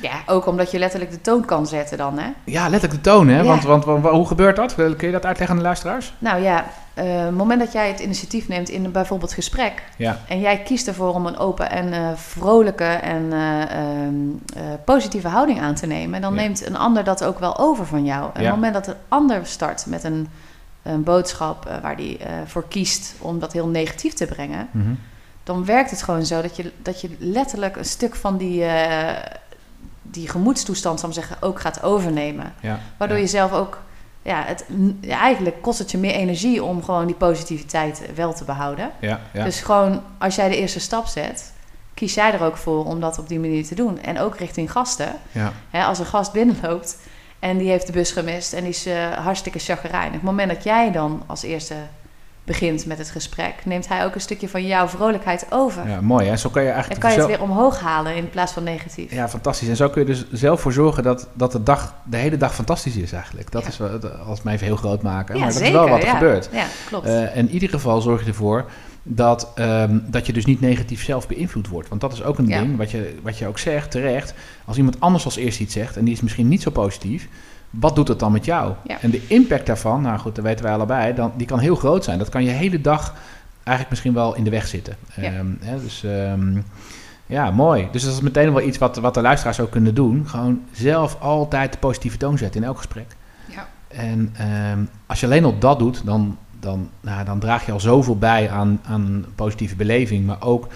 [0.00, 2.28] Ja, ook omdat je letterlijk de toon kan zetten dan, hè?
[2.44, 3.36] Ja, letterlijk de toon, hè?
[3.36, 3.44] Ja.
[3.44, 4.74] Want, want, want hoe gebeurt dat?
[4.74, 6.14] Kun je dat uitleggen aan de luisteraars?
[6.18, 6.64] Nou ja,
[6.94, 9.82] eh, het moment dat jij het initiatief neemt in een bijvoorbeeld gesprek...
[9.96, 14.14] Ja, en jij kiest ervoor om een open en eh, vrolijke en eh, ehm,
[14.56, 16.20] eh, positieve houding aan te nemen...
[16.20, 16.40] dan Ja.
[16.40, 18.30] neemt een ander dat ook wel over van jou.
[18.34, 18.46] En Ja.
[18.46, 20.28] het moment dat een ander start met een,
[20.82, 24.68] een boodschap waar die eh, voor kiest om dat heel negatief te brengen...
[24.70, 24.88] Mhm.
[25.44, 29.16] dan werkt het gewoon zo dat je, dat je letterlijk een stuk van die, eh,
[30.10, 32.54] die gemoedstoestand, zal ik zeggen, ook gaat overnemen.
[32.60, 32.80] ja.
[32.96, 33.22] Waardoor ja.
[33.22, 33.82] je zelf ook,
[34.22, 34.64] ja, het,
[35.00, 38.90] ja, eigenlijk kost het je meer energie om gewoon die positiviteit wel te behouden.
[39.00, 39.20] Ja.
[39.32, 41.52] Dus gewoon als jij de eerste stap zet,
[41.94, 44.00] kies jij er ook voor om dat op die manier te doen.
[44.02, 45.12] En ook richting gasten.
[45.32, 45.52] ja.
[45.70, 46.96] Hè, als een gast binnenloopt
[47.38, 50.06] en die heeft de bus gemist en die is eh, hartstikke chagrijnig.
[50.06, 51.74] Op het moment dat jij dan als eerste
[52.48, 55.88] begint met het gesprek, neemt hij ook een stukje van jouw vrolijkheid over.
[55.88, 56.36] ja, mooi hè.
[56.36, 59.12] Zo kan je eigenlijk kan je het zelf- weer omhoog halen in plaats van negatief.
[59.12, 59.68] Ja, fantastisch.
[59.68, 62.54] En zo kun je dus zelf voor zorgen dat, dat de, dag, de hele dag
[62.54, 63.50] fantastisch is eigenlijk.
[63.50, 63.68] Dat Ja.
[63.68, 65.34] is wel, als mij even heel groot maken.
[65.34, 66.12] Ja, maar dat zeker, is wel wat er ja.
[66.14, 66.48] gebeurt.
[66.52, 67.06] Ja, klopt.
[67.06, 68.64] Eh, en in ieder geval zorg je ervoor
[69.02, 71.88] dat, ehm, dat je dus niet negatief zelf beïnvloed wordt.
[71.88, 74.34] Want dat is ook een ding, wat je, wat je ook zegt, terecht.
[74.64, 77.28] Als iemand anders als eerst iets zegt en die is misschien niet zo positief...
[77.70, 78.72] Wat doet het dan met jou?
[78.84, 79.00] Ja.
[79.00, 82.04] En de impact daarvan, nou goed, dat weten wij allebei, dan, die kan heel groot
[82.04, 82.18] zijn.
[82.18, 83.14] Dat kan je hele dag
[83.54, 84.96] eigenlijk misschien wel in de weg zitten.
[85.16, 85.22] Ja.
[85.22, 86.60] Ehm, hè, dus ehm,
[87.26, 87.88] ja, mooi.
[87.92, 90.28] Dus dat is meteen wel iets wat, wat de luisteraars ook kunnen doen.
[90.28, 93.16] Gewoon zelf altijd de positieve toon zetten in elk gesprek.
[93.46, 93.68] ja.
[93.88, 97.80] En ehm, als je alleen al dat doet, dan, dan, nou, dan draag je al
[97.80, 100.26] zoveel bij aan, aan een positieve beleving.
[100.26, 100.66] Maar ook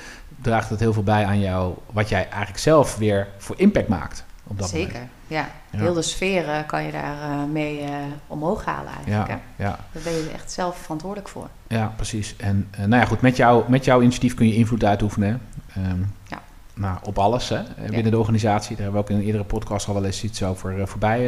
[0.40, 4.24] draagt het heel veel bij aan jou, wat jij eigenlijk zelf weer voor impact maakt.
[4.46, 5.10] Op dat Zeker, moment.
[5.32, 5.48] Ja.
[5.70, 7.90] Heel de sfeer eh, kan je daar eh, mee eh,
[8.26, 9.28] omhoog halen eigenlijk.
[9.28, 9.64] Ja, Hè?
[9.64, 11.48] ja, Daar ben je echt zelf verantwoordelijk voor.
[11.66, 12.36] ja, precies.
[12.36, 15.40] En eh, nou ja, goed, met, jou, met jouw initiatief kun je invloed uitoefenen.
[15.74, 16.40] Ehm, Ja.
[16.74, 18.76] nou, op alles hè, binnen de organisatie.
[18.76, 21.20] Daar hebben we ook in een eerdere podcast al wel eens iets over eh, voorbij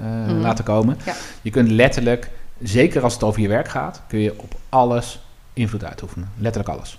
[0.00, 0.30] Mhm.
[0.40, 0.96] laten komen.
[1.04, 1.14] Ja.
[1.42, 2.30] Je kunt letterlijk,
[2.62, 5.20] zeker als het over je werk gaat, kun je op alles
[5.52, 6.30] invloed uitoefenen.
[6.36, 6.98] Letterlijk alles.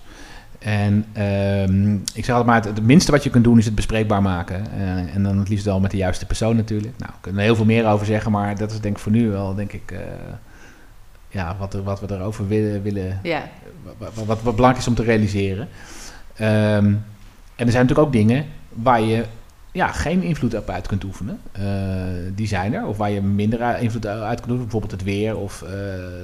[0.60, 3.76] En ehm, ik zeg altijd maar, het, het minste wat je kunt doen is het
[3.76, 4.72] bespreekbaar maken.
[4.72, 6.94] Eh, en dan het liefst wel met de juiste persoon natuurlijk.
[6.98, 9.12] Nou, we kunnen er heel veel meer over zeggen, maar dat is denk ik voor
[9.12, 10.00] nu wel, denk ik, eh,
[11.30, 13.50] ja, wat, er, wat we erover willen, willen Ja,
[13.84, 15.68] wat, wat, wat, wat belangrijk is om te realiseren.
[16.36, 16.86] Ehm,
[17.56, 19.26] en er zijn natuurlijk ook dingen waar je
[19.72, 21.40] ja, geen invloed op uit kunt oefenen.
[21.52, 21.64] Eh,
[22.36, 22.86] die zijn er.
[22.86, 24.58] Of waar je minder invloed uit kunt oefenen.
[24.62, 25.72] Bijvoorbeeld het weer of eh,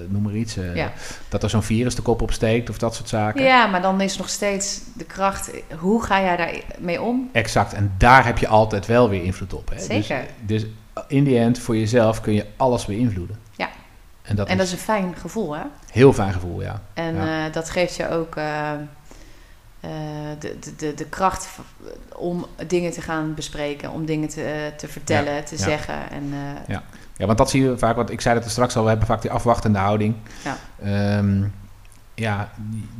[0.07, 0.57] noem maar iets.
[0.57, 0.91] eh, Ja.
[1.29, 3.43] Dat er zo'n virus de kop opsteekt of dat soort zaken.
[3.43, 5.51] ja, maar dan is nog steeds de kracht.
[5.79, 7.29] Hoe ga jij daarmee om?
[7.31, 7.73] Exact.
[7.73, 9.69] En daar heb je altijd wel weer invloed op.
[9.69, 9.79] Hè?
[9.79, 10.25] Zeker.
[10.45, 10.71] Dus, dus
[11.07, 13.37] in die end, voor jezelf kun je alles beïnvloeden.
[13.55, 13.69] Ja.
[14.21, 15.61] En dat en is dat is een fijn gevoel, hè?
[15.91, 16.81] heel fijn gevoel, ja.
[16.93, 17.49] En Ja.
[17.49, 18.35] dat geeft je ook
[20.39, 21.49] de, de, de, de kracht
[22.15, 25.63] om dingen te gaan bespreken, om dingen te, eh, te vertellen, te ja.
[25.63, 26.09] zeggen.
[26.09, 26.33] En,
[26.67, 26.77] eh,
[27.17, 29.07] Ja, want dat zien we vaak, want ik zei dat er straks al, we hebben
[29.07, 30.15] vaak die afwachtende houding.
[30.43, 30.57] Ja.
[30.83, 31.43] Ehm,
[32.15, 32.51] ja,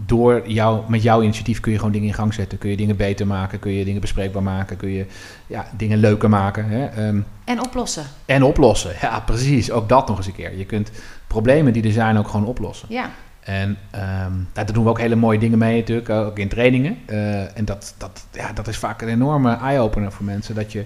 [0.06, 2.58] door jou, met jouw initiatief kun je gewoon dingen in gang zetten.
[2.58, 5.06] Kun je dingen beter maken, kun je dingen bespreekbaar maken, kun je
[5.48, 6.66] ja, dingen leuker maken.
[6.66, 6.86] Hè?
[6.86, 8.06] Ehm, en oplossen.
[8.26, 8.94] en oplossen.
[9.02, 9.72] Ja, precies.
[9.72, 10.58] Ook dat nog eens een keer.
[10.58, 10.92] Je kunt
[11.28, 12.88] problemen die er zijn ook gewoon oplossen.
[12.92, 13.10] Ja,
[13.46, 16.98] En ehm, daar doen we ook hele mooie dingen mee natuurlijk, ook in trainingen.
[17.06, 20.56] Eh, en dat, dat, ja, dat is vaak een enorme eye-opener voor mensen.
[20.56, 20.86] Dat je,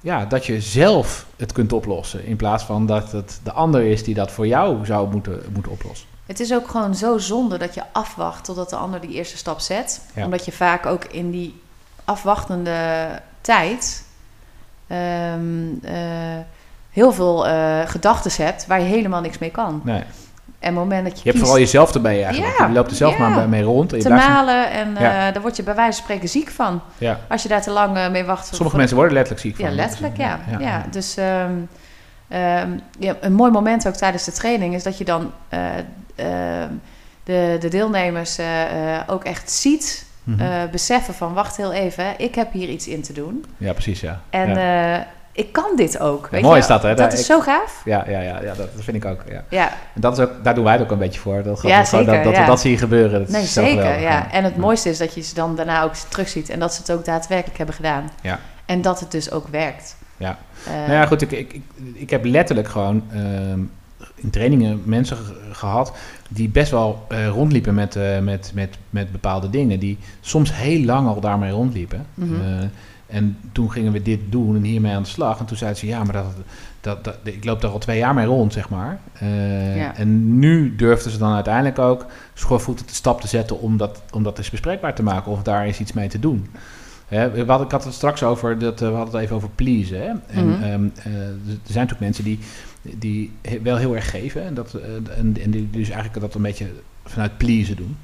[0.00, 2.24] ja, dat je zelf het kunt oplossen.
[2.24, 5.72] In plaats van dat het de ander is die dat voor jou zou moeten, moeten
[5.72, 6.08] oplossen.
[6.26, 9.60] Het is ook gewoon zo zonde dat je afwacht totdat de ander die eerste stap
[9.60, 10.00] zet.
[10.14, 10.24] Ja.
[10.24, 11.60] Omdat je vaak ook in die
[12.04, 13.08] afwachtende
[13.40, 14.04] tijd
[14.86, 15.94] ehm, eh,
[16.90, 19.80] heel veel eh gedachten hebt waar je helemaal niks mee kan.
[19.84, 20.02] Nee.
[20.66, 22.58] En het moment dat je, Je hebt kiest vooral jezelf erbij eigenlijk.
[22.58, 23.28] Ja, je loopt er zelf ja.
[23.28, 23.90] maar mee rond.
[23.92, 25.26] En je te malen en Ja.
[25.26, 26.80] eh daar word je bij wijze van spreken ziek van.
[26.98, 27.20] ja.
[27.28, 28.44] Als je daar te lang eh, mee wacht.
[28.46, 29.64] Sommige voor- mensen worden letterlijk ziek van.
[29.64, 30.38] Ja, letterlijk, ja.
[30.58, 30.84] ja.
[30.90, 31.52] Dus ehm,
[32.98, 35.60] ja, een mooi moment ook tijdens de training is dat je dan eh,
[36.14, 36.68] ehm,
[37.24, 38.38] de, de deelnemers
[39.06, 40.70] ook echt ziet, Mhm.
[40.70, 43.44] beseffen van wacht heel even, ik heb hier iets in te doen.
[43.56, 44.20] ja, precies, ja.
[44.30, 44.56] En
[45.36, 46.28] ik kan dit ook.
[46.30, 46.60] Weet mooi je?
[46.60, 46.94] is dat, hè?
[46.94, 47.82] Dat is ik- zo gaaf.
[47.84, 49.20] ja, ja, ja, ja, dat vind ik ook.
[49.28, 49.44] Ja.
[49.50, 51.42] Ja, En dat is ook, daar doen wij het ook een beetje voor.
[51.42, 52.40] Dat, Ja, dat, dat, dat ja.
[52.40, 53.20] we dat zien gebeuren.
[53.20, 53.70] Dat nee, is zeker.
[53.82, 54.32] geweldig, Ja.
[54.32, 56.92] En het mooiste is dat je ze dan daarna ook terugziet en dat ze het
[56.92, 58.10] ook daadwerkelijk hebben gedaan.
[58.22, 58.38] Ja.
[58.66, 59.96] En dat het dus ook werkt.
[60.16, 60.38] Ja.
[60.66, 61.62] Eh, Nou ja, goed, ik, ik, ik,
[61.94, 63.58] ik heb letterlijk gewoon ehm,
[64.14, 65.92] in trainingen mensen ge- gehad
[66.28, 69.78] die best wel eh, rondliepen met, eh, met, met, met bepaalde dingen.
[69.78, 72.06] Die soms heel lang al daarmee rondliepen.
[72.20, 72.26] Eh,
[73.06, 75.38] en toen gingen we dit doen en hiermee aan de slag.
[75.38, 76.24] En toen zeiden ze, ja, maar dat,
[76.80, 78.98] dat, dat, ik loop daar al twee jaar mee rond, zeg maar.
[79.12, 79.96] Eh, Ja.
[79.96, 84.22] En nu durfden ze dan uiteindelijk ook schoorvoetend de stap te zetten om dat, om
[84.22, 85.32] dat eens bespreekbaar te maken.
[85.32, 86.46] Of daar eens iets mee te doen.
[87.08, 89.48] Hè, we hadden, ik had het straks over, dat, eh, we hadden het even over
[89.54, 90.00] pleasen.
[90.00, 90.12] Hè?
[90.26, 90.62] En Mhm.
[90.62, 92.38] ehm, eh, er zijn natuurlijk mensen die,
[92.82, 94.44] die wel heel erg geven.
[94.44, 94.74] En, dat,
[95.18, 96.66] en, en die dus eigenlijk dat een beetje
[97.04, 97.96] vanuit pleasen doen.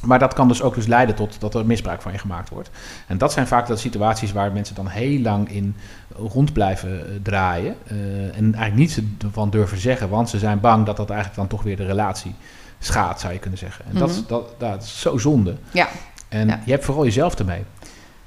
[0.00, 2.70] Maar dat kan dus ook dus leiden tot dat er misbruik van je gemaakt wordt.
[3.06, 5.76] En dat zijn vaak de situaties waar mensen dan heel lang in
[6.16, 7.74] rond blijven eh, draaien.
[7.86, 7.96] eh,
[8.36, 8.98] en eigenlijk niets
[9.32, 12.34] van durven zeggen, want ze zijn bang dat dat eigenlijk dan toch weer de relatie
[12.78, 13.84] schaadt, zou je kunnen zeggen.
[13.92, 14.26] En dat, is, Mhm.
[14.28, 15.56] dat, dat is zo zonde.
[15.70, 15.88] Ja.
[16.28, 16.60] En Ja.
[16.64, 17.62] je hebt vooral jezelf ermee.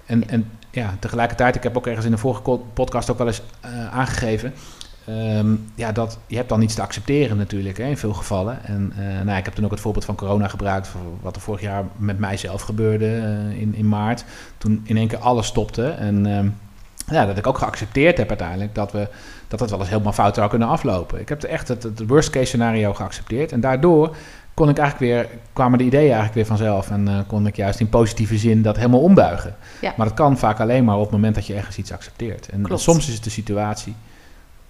[0.05, 2.41] En, en ja, tegelijkertijd, ik heb ook ergens in de vorige
[2.73, 4.53] podcast ook wel eens eh, aangegeven.
[5.09, 8.65] Ehm, ja, dat je hebt dan iets te accepteren natuurlijk hè, in veel gevallen.
[8.65, 11.41] En eh, nou, ik heb toen ook het voorbeeld van corona gebruikt, voor wat er
[11.41, 14.25] vorig jaar met mijzelf gebeurde eh, in, in maart.
[14.57, 15.89] Toen in één keer alles stopte.
[15.89, 16.49] En ehm,
[17.11, 19.07] ja, dat ik ook geaccepteerd heb uiteindelijk dat, we,
[19.47, 21.19] dat het wel eens helemaal fout zou kunnen aflopen.
[21.19, 23.51] Ik heb echt het, het worst case scenario geaccepteerd.
[23.51, 24.15] En daardoor
[24.53, 26.89] kon ik eigenlijk weer, kwamen de ideeën eigenlijk weer vanzelf.
[26.89, 29.55] En eh, kon ik juist in positieve zin dat helemaal ombuigen.
[29.81, 29.93] Ja.
[29.97, 32.49] Maar dat kan vaak alleen maar op het moment dat je ergens iets accepteert.
[32.49, 32.81] En Klopt.
[32.81, 33.95] soms is het de situatie.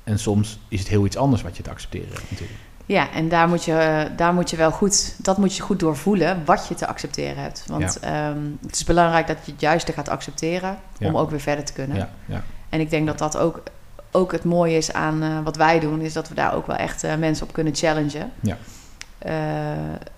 [0.10, 2.60] En soms is het heel iets anders wat je te accepteren hebt natuurlijk.
[2.86, 5.80] Ja, en daar moet je, eh, daar moet je wel goed, dat moet je goed
[5.80, 7.64] doorvoelen wat je te accepteren hebt.
[7.68, 11.66] Want ehm, het is belangrijk dat je het juiste gaat accepteren om ook weer verder
[11.66, 11.98] te kunnen.
[11.98, 12.44] Ja, ja.
[12.70, 13.64] En ik denk dat dat ook,
[14.12, 16.76] ook het mooie is aan eh, wat wij doen, is dat we daar ook wel
[16.76, 18.32] echt eh, mensen op kunnen challengen.
[18.40, 18.58] Ja.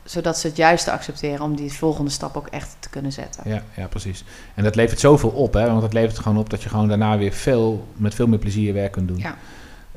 [0.04, 3.44] Zodat ze het juiste accepteren om die volgende stap ook echt te kunnen zetten.
[3.50, 4.24] Ja, ja, precies.
[4.56, 5.66] En dat levert zoveel op, hè?
[5.66, 8.74] want het levert gewoon op dat je gewoon daarna weer veel, met veel meer plezier
[8.74, 9.18] werk kunt doen.
[9.18, 9.36] Ja.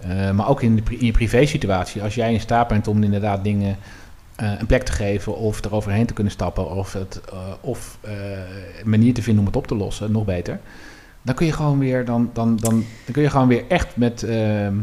[0.08, 3.44] Eh, maar ook in, de, in je privé-situatie, als jij in staat bent om inderdaad
[3.44, 3.76] dingen
[4.36, 8.90] eh, een plek te geven of eroverheen te kunnen stappen of, het, eh, of een
[8.90, 10.60] manier te vinden om het op te lossen, nog beter,
[11.22, 14.22] dan kun je gewoon weer, dan, dan, dan, dan kun je gewoon weer echt met,
[14.22, 14.74] ehm,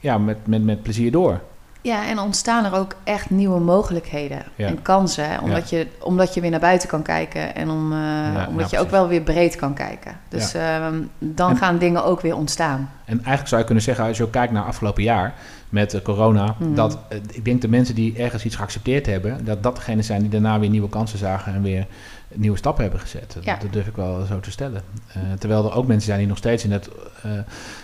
[0.00, 1.40] ja, met, met, met plezier door.
[1.84, 4.66] Ja, en ontstaan er ook echt nieuwe mogelijkheden Ja.
[4.66, 5.40] en kansen.
[5.42, 8.78] Omdat, je, omdat je weer naar buiten kan kijken en om, eh, ja, omdat je
[8.78, 10.16] ook wel weer breed kan kijken.
[10.28, 12.90] Dus ehm, dan En- gaan dingen ook weer ontstaan.
[13.04, 15.34] En eigenlijk zou je kunnen zeggen, als je ook kijkt naar afgelopen jaar
[15.68, 16.74] met eh, corona, Mhm.
[16.74, 20.20] dat eh, ik denk de mensen die ergens iets geaccepteerd hebben, dat dat degene zijn
[20.20, 21.86] die daarna weer nieuwe kansen zagen en weer
[22.34, 23.36] nieuwe stappen hebben gezet.
[23.40, 23.56] Ja.
[23.56, 24.82] Dat durf ik wel zo te stellen.
[25.12, 26.88] Eh, terwijl er ook mensen zijn die nog steeds in het,
[27.22, 27.30] eh,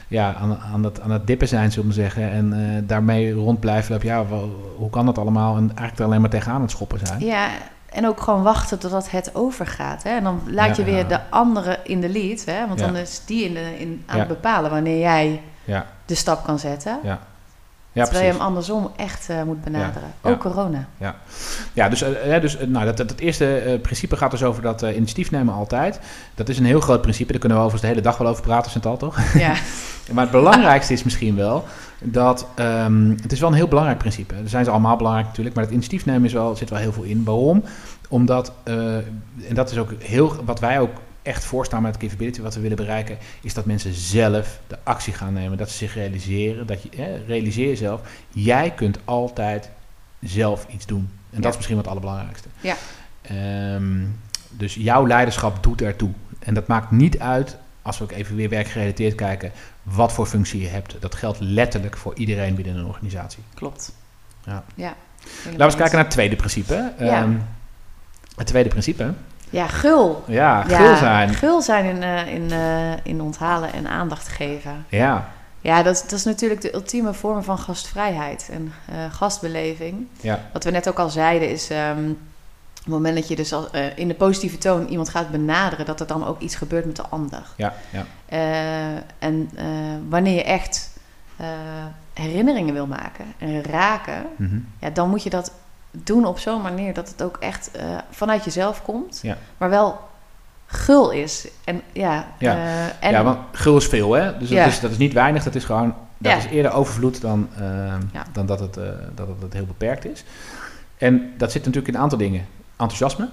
[0.09, 3.61] ja, aan, aan, het, aan het dippen zijn, zullen we zeggen, en eh, daarmee rond
[3.61, 4.09] blijven lopen.
[4.09, 5.57] Ja, wel, hoe kan dat allemaal?
[5.57, 7.25] En eigenlijk er alleen maar tegenaan het schoppen zijn.
[7.25, 7.49] Ja,
[7.91, 10.03] en ook gewoon wachten totdat het overgaat.
[10.03, 10.11] Hè?
[10.11, 12.45] En dan laat je weer de andere in de lead.
[12.45, 12.67] Hè?
[12.67, 16.45] Want dan is die in de, in, aan het bepalen wanneer jij Ja, de stap
[16.45, 16.99] kan zetten.
[17.03, 17.19] ja.
[17.93, 18.39] Terwijl Ja, je precies.
[18.39, 20.09] hem andersom echt eh, moet benaderen.
[20.23, 20.31] Ja.
[20.31, 20.89] Ook corona.
[21.73, 24.63] Ja, dus, eh, hè, dus eh, nou, dat, dat, het eerste principe gaat dus over
[24.63, 26.01] dat initiatief nemen altijd.
[26.35, 28.43] Dat is een heel groot principe, daar kunnen we overigens de hele dag wel over
[28.43, 29.35] praten, Chantal, toch?
[29.35, 29.55] Ja.
[30.13, 31.65] Maar het belangrijkste is misschien wel
[32.03, 34.35] dat ehm, het is wel een heel belangrijk principe.
[34.35, 36.93] Er zijn ze allemaal belangrijk natuurlijk, maar het initiatief nemen is wel, zit wel heel
[36.93, 37.25] veel in.
[37.25, 37.63] Waarom?
[38.09, 40.91] Omdat, en dat is ook heel, wat wij ook
[41.31, 45.33] echt voorstaan met Capability, wat we willen bereiken, is dat mensen zelf de actie gaan
[45.33, 45.59] nemen.
[45.59, 49.71] Dat ze zich realiseren, dat je, hè, realiseer jezelf, jij kunt altijd
[50.21, 51.11] zelf iets doen.
[51.31, 52.49] En dat is misschien wat het allerbelangrijkste.
[52.61, 52.77] Ja.
[53.23, 54.07] Ehm,
[54.51, 56.11] dus jouw leiderschap doet ertoe.
[56.39, 60.61] En dat maakt niet uit, als we ook even weer werkgerelateerd kijken, wat voor functie
[60.61, 60.97] je hebt.
[61.01, 63.43] Dat geldt letterlijk voor iedereen binnen een organisatie.
[63.55, 63.93] Klopt.
[64.45, 64.65] Ja.
[64.75, 64.95] ja
[65.45, 66.93] Laten we eens kijken naar het tweede principe.
[66.99, 67.23] Ja.
[67.23, 67.37] Ehm,
[68.37, 69.13] het tweede principe.
[69.51, 70.25] Ja, gul.
[70.27, 71.35] Ja, Ja, gul zijn.
[71.35, 74.85] Gul zijn in, eh, in, eh, in onthalen en aandacht geven.
[74.89, 75.29] Ja,
[75.61, 80.07] Ja, dat, dat is natuurlijk de ultieme vorm van gastvrijheid en eh, gastbeleving.
[80.21, 81.71] ja, Wat we net ook al zeiden is...
[81.71, 85.31] ehm, op het moment dat je dus al, eh, in de positieve toon iemand gaat
[85.31, 85.87] benaderen...
[85.87, 87.43] dat er dan ook iets gebeurt met de ander.
[87.57, 88.05] ja, ja.
[89.19, 89.51] En
[90.09, 90.91] wanneer je echt
[92.13, 94.27] herinneringen wil maken en raken...
[94.37, 94.59] Mhm.
[94.79, 95.53] ja, dan moet je dat
[95.91, 99.37] doen op zo'n manier dat het ook echt eh, vanuit jezelf komt, Ja.
[99.59, 100.09] maar wel
[100.67, 101.49] gul is.
[101.65, 102.55] En ja, Ja.
[102.55, 104.39] eh, en ja, want gul is veel, hè?
[104.39, 104.65] Dus Ja.
[104.65, 105.95] dat, is, dat is niet weinig, dat is gewoon...
[106.19, 106.39] Dat Ja.
[106.39, 107.49] is eerder overvloed dan,
[108.13, 108.23] Ja.
[108.33, 110.25] dan dat, het, eh, dat het heel beperkt is.
[110.99, 112.47] En dat zit natuurlijk in een aantal dingen.
[112.77, 113.29] Enthousiasme.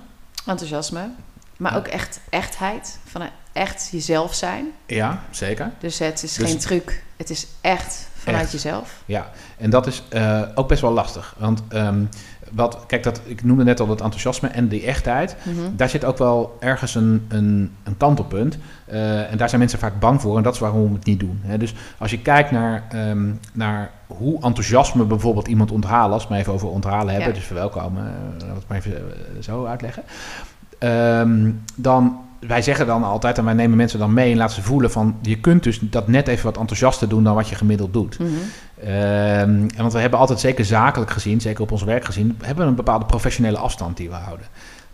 [0.45, 1.09] enthousiasme,
[1.57, 3.21] maar ook echt echtheid, van
[3.53, 4.65] echt jezelf zijn.
[4.85, 5.71] Ja, zeker.
[5.79, 8.63] Dus het is Dus- geen truc, het is echt vanuit Echt.
[8.63, 9.01] jezelf.
[9.05, 11.35] Ja, en dat is eh, ook best wel lastig.
[11.37, 12.03] Want ehm,
[12.51, 15.35] wat, kijk, dat, ik noemde net al dat enthousiasme en die echtheid.
[15.43, 15.75] Mhm.
[15.75, 18.57] Daar zit ook wel ergens een, een, een kantelpunt.
[18.85, 20.37] Eh, en daar zijn mensen vaak bang voor.
[20.37, 21.39] En dat is waarom we het niet doen.
[21.43, 21.57] Hè.
[21.57, 26.13] Dus als je kijkt naar, ehm, naar hoe enthousiasme bijvoorbeeld iemand onthalen...
[26.13, 27.33] als we het even over onthalen hebben, Ja.
[27.35, 28.03] dus verwelkomen...
[28.03, 30.03] uh, we het maar even eh, zo uitleggen.
[30.77, 34.31] Ehm, dan, wij zeggen dan altijd, en wij nemen mensen dan mee...
[34.31, 35.15] en laten ze voelen van...
[35.21, 37.23] je kunt dus dat net even wat enthousiaster doen...
[37.23, 38.17] dan wat je gemiddeld doet.
[38.83, 42.69] En want we hebben altijd, zeker zakelijk gezien, zeker op ons werk gezien, hebben we
[42.69, 44.45] een bepaalde professionele afstand die we houden.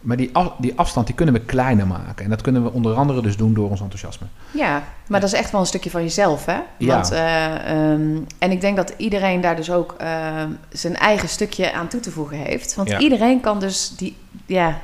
[0.01, 2.23] Maar die, af- die afstand die kunnen we kleiner maken.
[2.23, 4.27] En dat kunnen we onder andere dus doen door ons enthousiasme.
[4.51, 6.57] Ja, maar dat is echt wel een stukje van jezelf, hè?
[6.77, 6.93] Ja.
[6.93, 11.73] Want, eh, ehm, en ik denk dat iedereen daar dus ook ehm, zijn eigen stukje
[11.73, 12.75] aan toe te voegen heeft.
[12.75, 12.99] Want Ja.
[12.99, 14.77] iedereen kan dus die, ja,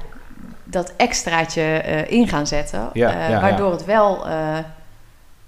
[0.69, 2.89] dat extraatje eh, in gaan zetten.
[2.93, 4.57] Ja, eh, ja, waardoor het wel eh,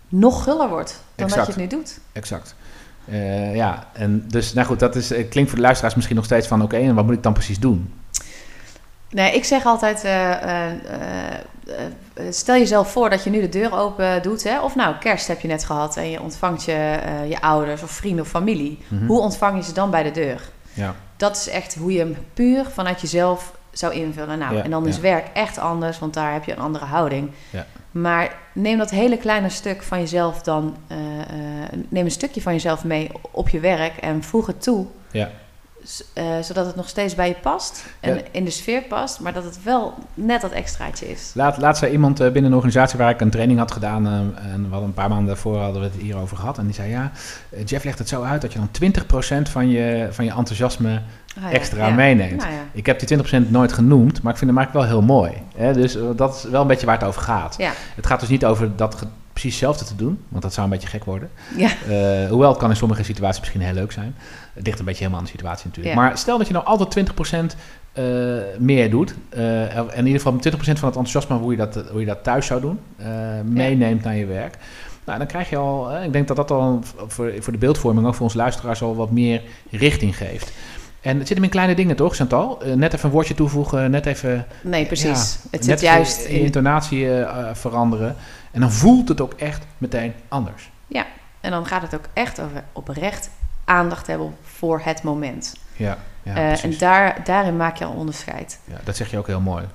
[0.07, 1.45] nog guller wordt dan Exact.
[1.45, 1.99] dat je het nu doet.
[2.11, 2.55] Exact.
[3.53, 6.61] Ja, en dus, nou goed, dat is, klinkt voor de luisteraars misschien nog steeds van,
[6.61, 7.93] oké, en wat moet ik dan precies doen?
[9.09, 9.99] Nee, ik zeg altijd,
[12.29, 14.43] stel jezelf voor dat je nu de deur open doet.
[14.43, 14.59] Hè?
[14.59, 18.23] Of nou, kerst heb je net gehad en je ontvangt je, je ouders of vrienden
[18.23, 18.79] of familie.
[18.87, 19.05] Mhm.
[19.05, 20.49] Hoe ontvang je ze dan bij de deur?
[20.73, 24.39] Ja, Dat is echt hoe je hem puur vanuit jezelf zou invullen.
[24.39, 25.01] Nou, Ja, en dan is ja.
[25.01, 27.31] werk echt anders, want daar heb je een andere houding.
[27.49, 27.65] Ja.
[27.91, 31.27] Maar neem dat hele kleine stuk van jezelf dan, eh, eh,
[31.89, 34.85] neem een stukje van jezelf mee op je werk en voeg het toe.
[36.13, 38.21] Eh, zodat het nog steeds bij je past en Ja.
[38.31, 41.31] in de sfeer past, maar dat het wel net dat extraatje is.
[41.35, 44.05] Laat, laatst zei iemand eh, binnen een organisatie waar ik een training had gedaan.
[44.07, 44.13] eh,
[44.53, 46.57] en we hadden een paar maanden daarvoor hadden we het hierover gehad.
[46.57, 47.11] En die zei, ja,
[47.65, 51.01] Jeff legt het zo uit dat je dan 20% van je, van je enthousiasme
[51.37, 51.93] Ah, ja, extra ja.
[51.93, 52.37] meeneemt.
[52.41, 52.51] Nou.
[52.71, 55.31] Ik heb die 20% nooit genoemd, maar ik vind hem eigenlijk wel heel mooi.
[55.55, 55.73] Hè?
[55.73, 57.57] Dus dat is wel een beetje waar het over gaat.
[57.95, 59.05] Het gaat dus niet over dat
[59.41, 61.29] precies hetzelfde te doen, want dat zou een beetje gek worden.
[61.57, 61.69] Ja.
[61.87, 64.15] Eh, hoewel het kan in sommige situaties misschien heel leuk zijn.
[64.53, 65.95] Het ligt een beetje helemaal aan de situatie natuurlijk.
[65.95, 66.01] Ja.
[66.01, 67.55] Maar stel dat je nou altijd 20%
[67.91, 68.03] eh,
[68.57, 69.15] meer doet.
[69.29, 72.45] en in ieder geval 20% van het enthousiasme hoe je dat, hoe je dat thuis
[72.45, 72.79] zou doen,
[73.43, 74.57] meeneemt naar je werk.
[75.05, 78.15] Nou, dan krijg je al, ik denk dat dat al voor, voor de beeldvorming, ook
[78.15, 80.51] voor onze luisteraars, al wat meer richting geeft.
[81.01, 82.61] En het zit hem in kleine dingen, toch, Chantal?
[82.61, 85.39] Eh, net even een woordje toevoegen, net even Nee, precies.
[85.41, 88.15] ja, het zit juist in intonatie eh, veranderen.
[88.51, 90.71] En dan voelt het ook echt meteen anders.
[91.41, 93.29] En dan gaat het ook echt over oprecht
[93.65, 95.55] aandacht hebben voor het moment.
[95.75, 98.59] Ja, ja Eh, en daar, daarin maak je al onderscheid.
[98.65, 99.65] Ja, dat zeg je ook heel mooi.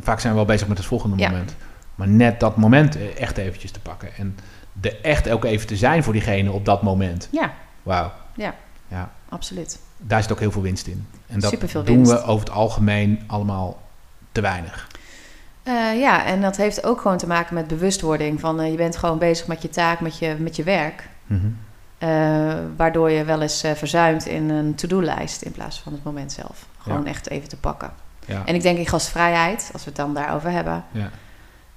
[0.00, 1.28] Vaak zijn we wel bezig met het volgende Ja.
[1.30, 1.54] moment.
[1.94, 4.14] Maar net dat moment eh, echt eventjes te pakken.
[4.16, 4.38] En
[4.80, 7.28] er echt ook even te zijn voor diegene op dat moment.
[7.32, 8.12] Ja, Wauw.
[8.34, 8.54] Ja.
[8.88, 9.12] ja.
[9.28, 9.78] absoluut.
[9.96, 11.06] Daar zit ook heel veel winst in.
[11.26, 12.12] En dat doen winst.
[12.12, 13.82] we over het algemeen allemaal
[14.32, 14.86] te weinig.
[15.66, 18.40] Eh, ja, en dat heeft ook gewoon te maken met bewustwording.
[18.40, 21.08] Van eh, je bent gewoon bezig met je taak, met je, met je werk.
[21.26, 21.46] Mhm.
[21.98, 26.66] Eh, waardoor je wel eens verzuimt in een to-do-lijst in plaats van het moment zelf.
[26.78, 27.08] Gewoon Ja.
[27.08, 27.90] echt even te pakken.
[28.26, 28.42] Ja.
[28.44, 31.10] En ik denk in gastvrijheid, als we het dan daarover hebben, Ja.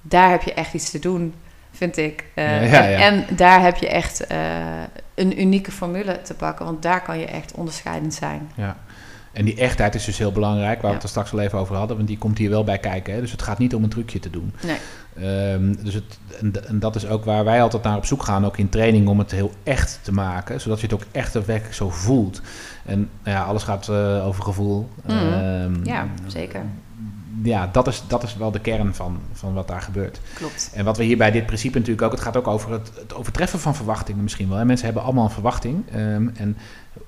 [0.01, 1.33] daar heb je echt iets te doen,
[1.71, 2.25] vind ik.
[2.33, 4.25] En, en daar heb je echt
[5.15, 8.51] een unieke formule te pakken, want daar kan je echt onderscheidend zijn.
[8.55, 8.75] Ja.
[9.31, 11.75] En die echtheid is dus heel belangrijk, waar we het er straks al even over
[11.75, 13.13] hadden, want die komt hier wel bij kijken.
[13.13, 13.21] Hè?
[13.21, 14.53] Dus het gaat niet om een trucje te doen.
[14.65, 14.77] Nee.
[15.15, 18.45] Ehm, dus het, en, en dat is ook waar wij altijd naar op zoek gaan,
[18.45, 21.75] ook in training, om het heel echt te maken, zodat je het ook echt daadwerkelijk
[21.75, 22.41] zo voelt.
[22.85, 24.89] En nou ja, alles gaat eh, over gevoel.
[25.05, 25.17] Mhm.
[25.17, 26.61] Ehm, Ja, zeker.
[27.43, 30.19] Ja, dat is, dat is wel de kern van, van wat daar gebeurt.
[30.33, 30.71] Klopt.
[30.73, 33.13] En wat we hier bij dit principe natuurlijk ook, het gaat ook over het, het
[33.13, 34.57] overtreffen van verwachtingen misschien wel.
[34.57, 34.65] Hè.
[34.65, 35.83] Mensen hebben allemaal een verwachting.
[35.91, 36.57] ehm, en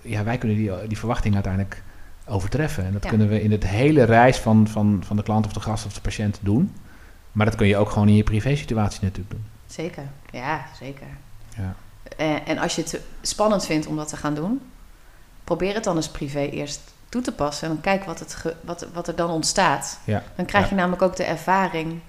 [0.01, 1.83] ja, wij kunnen die, die verwachting uiteindelijk
[2.31, 2.85] overtreffen.
[2.85, 3.09] En dat Ja.
[3.09, 5.93] kunnen we in het hele reis van, van, van de klant of de gast of
[5.93, 6.75] de patiënt doen.
[7.31, 9.45] Maar dat kun je ook gewoon in je privésituatie natuurlijk doen.
[9.65, 10.03] Zeker.
[10.31, 11.07] Ja, zeker.
[11.57, 11.75] Ja.
[12.17, 14.61] Eh, en als je het spannend vindt om dat te gaan doen,
[15.43, 17.67] probeer het dan eens privé eerst toe te passen.
[17.67, 19.99] En dan kijk wat, het ge- wat, wat er dan ontstaat.
[20.03, 20.23] Ja.
[20.35, 21.99] Dan krijg je namelijk ook de ervaring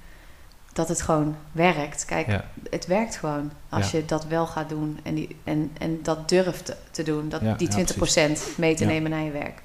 [0.73, 2.05] dat het gewoon werkt.
[2.05, 2.45] Kijk, Ja.
[2.71, 3.99] het werkt gewoon als Ja.
[3.99, 7.29] je dat wel gaat doen en, die, en, en dat durft te, doen.
[7.29, 9.63] Dat, Ja, die ja, 20% mee te nemen naar je werk.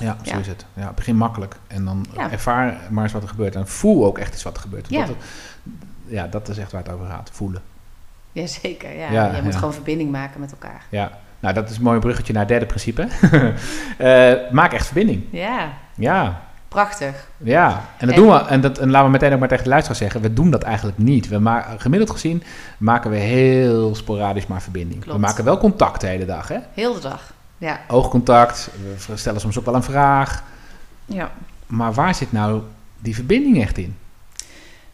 [0.00, 0.64] Ja, zo is het.
[0.74, 1.56] Ja, begin makkelijk.
[1.66, 3.54] En dan ervaar maar eens wat er gebeurt.
[3.56, 4.86] En voel ook echt eens wat er gebeurt.
[4.90, 5.06] Ja.
[5.06, 5.16] Dat,
[6.06, 7.30] ja, dat is echt waar het over gaat.
[7.32, 7.62] Voelen.
[8.32, 9.10] Jazeker, ja.
[9.10, 10.82] Ja, je moet gewoon verbinding maken met elkaar.
[10.88, 11.10] Ja.
[11.40, 13.08] Nou, dat is een mooi bruggetje naar het derde principe.
[13.98, 15.24] Eh, maak echt verbinding.
[15.30, 17.28] Ja, Ja, prachtig.
[17.36, 17.68] ja.
[17.98, 18.38] En dat En- doen we.
[18.46, 20.20] En, dat, en laten we meteen ook maar tegen de luisteraar zeggen.
[20.20, 21.28] We doen dat eigenlijk niet.
[21.28, 22.42] We ma- gemiddeld gezien
[22.78, 25.00] maken we heel sporadisch maar verbinding.
[25.00, 25.18] Klopt.
[25.20, 26.48] We maken wel contact de hele dag.
[26.48, 26.58] Hè?
[26.74, 27.32] Heel de dag.
[27.60, 28.70] Ja, Oogcontact.
[29.06, 30.42] We stellen soms ook wel een vraag.
[31.04, 31.32] ja.
[31.66, 32.62] Maar waar zit nou
[32.98, 33.96] die verbinding echt in?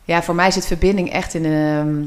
[0.05, 2.05] Ja, voor mij zit verbinding echt in ehm,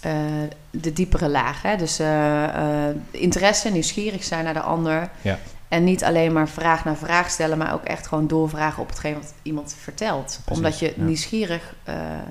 [0.00, 1.62] eh, de diepere laag.
[1.62, 1.76] Hè?
[1.76, 2.44] Dus eh,
[2.88, 5.10] eh, interesse, nieuwsgierig zijn naar de ander.
[5.22, 5.38] Ja.
[5.68, 9.14] En niet alleen maar vraag naar vraag stellen, maar ook echt gewoon doorvragen op hetgeen
[9.14, 10.40] wat iemand vertelt.
[10.44, 11.02] Precies, Omdat je ja.
[11.02, 11.74] nieuwsgierig,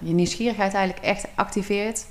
[0.02, 2.06] je nieuwsgierigheid eigenlijk echt activeert.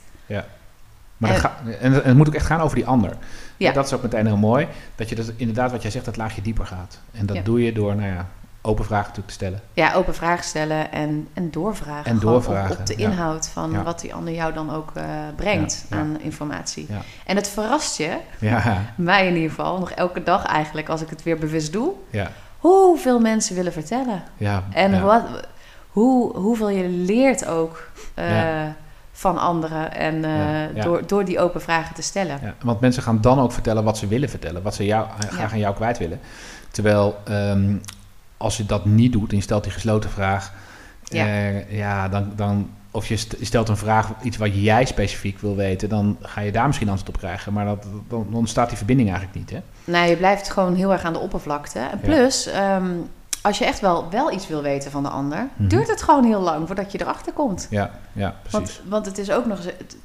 [1.19, 3.13] Maar het En- ga- en het moet ook echt gaan over die ander.
[3.57, 3.73] Ja.
[3.73, 4.67] Dat is ook meteen heel mooi.
[4.95, 6.99] Dat je dus inderdaad, wat jij zegt, dat laagje dieper gaat.
[7.13, 7.43] En dat Ja.
[7.43, 8.27] doe je door, nou ja,
[8.63, 9.61] open vragen natuurlijk te stellen.
[9.73, 12.05] Ja, open vragen stellen en, en doorvragen.
[12.11, 13.09] En doorvragen, Op, op de ja.
[13.09, 15.05] inhoud van wat die ander jou dan ook eh,
[15.37, 16.87] brengt aan informatie.
[16.89, 17.01] Ja.
[17.27, 21.11] En het verrast je, Ja, mij in ieder geval, nog elke dag eigenlijk, als ik
[21.11, 24.23] het weer bewust doe, ja, hoeveel mensen willen vertellen.
[24.37, 24.63] ja.
[24.73, 25.23] En wat,
[25.89, 28.75] hoe, hoeveel je leert ook Ja.
[29.19, 30.83] Van anderen en eh, Ja.
[30.83, 32.39] Door, door die open vragen te stellen.
[32.43, 34.63] Ja, want mensen gaan dan ook vertellen wat ze willen vertellen.
[34.63, 36.21] Wat ze jou, graag aan jou kwijt willen.
[36.71, 37.75] Terwijl ehm,
[38.37, 40.53] als je dat niet doet en je stelt die gesloten vraag.
[41.05, 41.27] Ja.
[41.27, 45.39] eh, ja dan, dan, of je st- je stelt een vraag, iets wat jij specifiek
[45.39, 45.89] wil weten.
[45.89, 47.53] Dan ga je daar misschien antwoord op krijgen.
[47.53, 49.51] Maar dat, dan ontstaat die verbinding eigenlijk niet.
[49.51, 49.59] Hè?
[49.93, 51.79] Nou, je blijft gewoon heel erg aan de oppervlakte.
[51.79, 52.07] En Ja.
[52.09, 52.87] plus, ehm,
[53.43, 55.69] als je echt wel, wel iets wil weten van de ander, Mhm.
[55.69, 57.67] duurt het gewoon heel lang voordat je erachter komt.
[57.71, 58.53] Ja, ja precies.
[58.53, 59.97] Want, want het is ook nog eens het,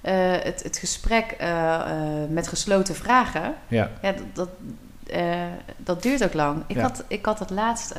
[0.00, 0.14] eh,
[0.44, 1.80] het, het gesprek eh, eh,
[2.28, 3.54] met gesloten vragen.
[3.68, 4.48] ja, Ja, dat, dat,
[5.76, 6.62] dat duurt ook lang.
[6.66, 6.82] Ik, Ja.
[6.82, 7.92] had, ik had het laatst.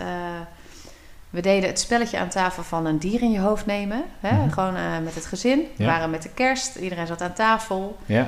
[1.30, 4.04] we deden het spelletje aan tafel van een dier in je hoofd nemen.
[4.20, 4.36] Hè?
[4.38, 4.50] Mhm.
[4.50, 4.74] Gewoon
[5.04, 5.60] met het gezin.
[5.78, 5.90] We Ja.
[5.90, 6.76] waren met de kerst.
[6.76, 7.98] Iedereen zat aan tafel.
[8.06, 8.28] ja,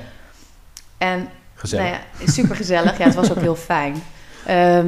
[0.98, 1.86] En gezellig.
[1.86, 2.98] nou ja, super gezellig.
[2.98, 3.96] ja, het was ook heel fijn.
[4.46, 4.88] Ehm,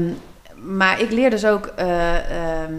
[0.63, 2.73] maar ik leer dus ook eh, ehm,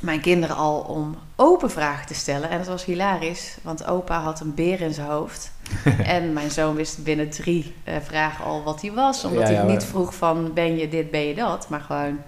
[0.00, 2.50] mijn kinderen al om open vragen te stellen.
[2.50, 5.52] En dat was hilarisch, want opa had een beer in zijn hoofd.
[6.04, 9.24] en mijn zoon wist binnen drie eh, vragen al wat hij was.
[9.24, 11.68] Omdat Ja, ja, ik niet vroeg van ben je dit, ben je dat.
[11.68, 12.18] Maar gewoon,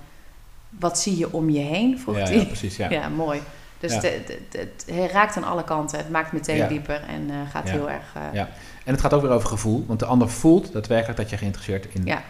[0.68, 2.36] wat zie je om je heen, vroeg ja, hij.
[2.36, 2.76] ja, precies.
[2.76, 2.90] Ja.
[2.98, 3.40] Ja, mooi.
[3.80, 4.00] Dus Ja.
[4.00, 5.98] het, raakt aan alle kanten.
[5.98, 6.68] Het maakt meteen Ja.
[6.68, 7.72] dieper en eh, gaat Ja.
[7.72, 8.04] heel erg...
[8.32, 8.48] Ja.
[8.84, 9.84] En het gaat ook weer over gevoel.
[9.86, 12.22] Want de ander voelt daadwerkelijk dat je geïnteresseerd in, Ja.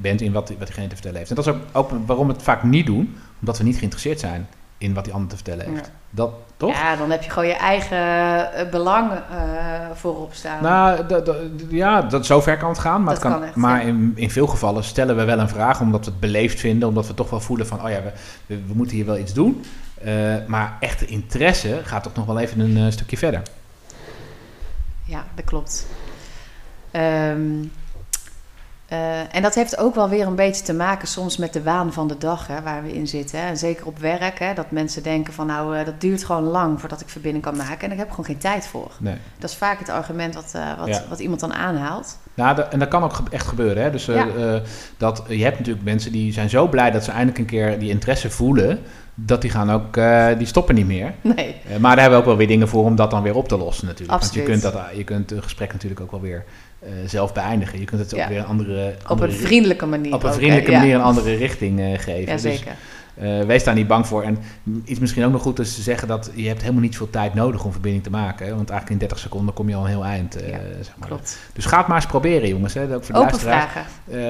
[0.00, 1.30] Bent in wat, wat diegene te vertellen heeft.
[1.30, 3.16] En dat is ook, ook waarom we het vaak niet doen.
[3.40, 4.48] Omdat we niet geïnteresseerd zijn
[4.78, 5.86] in wat die ander te vertellen heeft.
[5.86, 5.92] Ja.
[6.10, 6.72] Dat, toch?
[6.72, 7.98] Ja, dan heb je gewoon je eigen
[8.52, 9.18] eh, belang eh,
[9.94, 10.62] voorop staan.
[10.62, 11.04] Nou,
[11.68, 13.02] ja, dat, zover kan het gaan.
[13.02, 13.86] Maar, het kan, kan echt, maar ja.
[13.86, 16.88] in, in veel gevallen stellen we wel een vraag omdat we het beleefd vinden.
[16.88, 18.12] Omdat we toch wel voelen van, oh ja, we,
[18.46, 19.64] we, we moeten hier wel iets doen.
[20.04, 23.42] Eh, maar echte interesse gaat toch nog wel even een eh, stukje verder.
[25.04, 25.86] Ja, dat klopt.
[26.90, 27.64] Ehm,
[28.94, 31.92] eh, en dat heeft ook wel weer een beetje te maken soms met de waan
[31.92, 33.40] van de dag hè, waar we in zitten.
[33.40, 33.46] Hè.
[33.46, 36.80] En zeker op werk, hè, dat mensen denken van nou, eh, dat duurt gewoon lang
[36.80, 37.86] voordat ik verbinding kan maken.
[37.86, 38.90] En ik heb gewoon geen tijd voor.
[38.98, 39.16] Nee.
[39.38, 41.02] Dat is vaak het argument wat, eh, wat, Ja.
[41.08, 42.18] wat iemand dan aanhaalt.
[42.34, 43.82] Nou, en dat kan ook echt gebeuren.
[43.82, 43.90] Hè?
[43.90, 44.26] Dus Ja.
[44.96, 47.90] dat, je hebt natuurlijk mensen die zijn zo blij dat ze eindelijk een keer die
[47.90, 48.80] interesse voelen.
[49.14, 49.98] Dat die gaan ook,
[50.38, 51.14] die stoppen niet meer.
[51.20, 53.48] Nee, maar daar hebben we ook wel weer dingen voor om dat dan weer op
[53.48, 54.12] te lossen natuurlijk.
[54.18, 54.46] Absoluut.
[54.46, 56.44] Want je kunt, dat, je kunt een gesprek natuurlijk ook wel weer
[56.84, 57.78] eh, zelf beëindigen.
[57.78, 58.22] Je kunt het Ja.
[58.22, 60.14] ook weer een andere, op een vriendelijke manier.
[60.14, 60.78] op een vriendelijke Ja.
[60.78, 62.32] manier een andere richting eh, geven.
[62.32, 62.72] Dus, Jazeker.
[63.14, 64.22] eh, wees daar niet bang voor.
[64.22, 64.38] En
[64.84, 67.34] iets misschien ook nog goed is te zeggen dat je hebt helemaal niet veel tijd
[67.34, 68.46] nodig om verbinding te maken.
[68.46, 68.54] Hè?
[68.54, 70.36] Want eigenlijk in 30 seconden kom je al een heel eind.
[70.46, 71.08] Ja, zeg maar.
[71.08, 71.38] Klopt.
[71.52, 72.74] Dus ga het maar eens proberen jongens.
[72.74, 72.94] Hè?
[72.94, 73.84] Ook voor de Open vragen.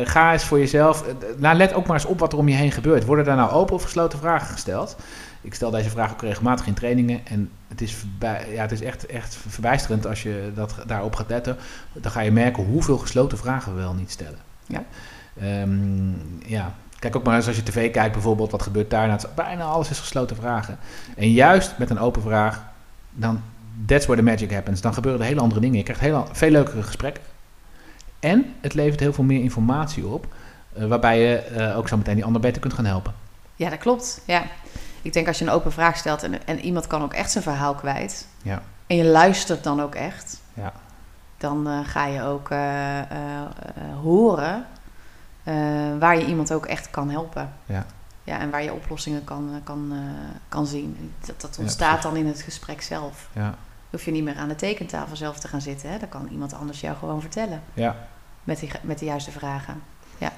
[0.05, 1.05] Ga eens voor jezelf.
[1.37, 3.05] nou, let ook maar eens op wat er om je heen gebeurt.
[3.05, 4.97] Worden daar nou open of gesloten vragen gesteld?
[5.45, 7.21] Ik stel deze vraag ook regelmatig in trainingen.
[7.27, 11.29] En het is, voorbij, ja, het is echt, echt verbijsterend als je dat, daarop gaat
[11.29, 11.57] letten.
[11.93, 14.39] Dan ga je merken hoeveel gesloten vragen we wel niet stellen.
[14.67, 14.85] Ja.
[15.41, 16.11] Ehm,
[16.47, 16.75] ja.
[16.99, 18.51] Kijk ook maar eens als je tv kijkt bijvoorbeeld.
[18.51, 19.07] Wat gebeurt daar?
[19.09, 20.79] Nou, bijna alles is gesloten vragen.
[21.17, 22.63] En juist met een open vraag.
[23.11, 23.43] Dan,
[23.87, 24.81] that's where the magic happens.
[24.81, 25.77] Dan gebeuren er hele andere dingen.
[25.77, 27.23] Je krijgt heel, veel leukere gesprekken.
[28.21, 30.27] En het levert heel veel meer informatie op.
[30.73, 33.15] eh, waarbij je eh, ook zo meteen die ander beter kunt gaan helpen.
[33.57, 34.21] Ja, dat klopt.
[34.27, 34.43] Ja.
[35.05, 37.45] Ik denk als je een open vraag stelt en, en iemand kan ook echt zijn
[37.45, 38.27] verhaal kwijt.
[38.43, 38.63] Ja.
[38.87, 40.41] En je luistert dan ook echt.
[40.55, 40.73] Ja.
[41.39, 43.07] Dan eh, ga je ook eh, eh,
[44.03, 44.67] horen
[45.99, 47.53] waar je iemand ook echt kan helpen.
[47.67, 47.87] Ja.
[48.23, 49.93] Ja, en waar je oplossingen kan, kan,
[50.49, 51.13] kan zien.
[51.27, 53.29] Dat, dat ontstaat dan in het gesprek zelf.
[53.33, 53.55] Ja,
[53.91, 55.91] Hoef je niet meer aan de tekentafel zelf te gaan zitten.
[55.91, 55.99] Hè?
[55.99, 57.63] Dan kan iemand anders jou gewoon vertellen.
[57.75, 57.97] ja.
[58.45, 59.83] Met, die, met de juiste vragen.
[60.19, 60.33] Ja,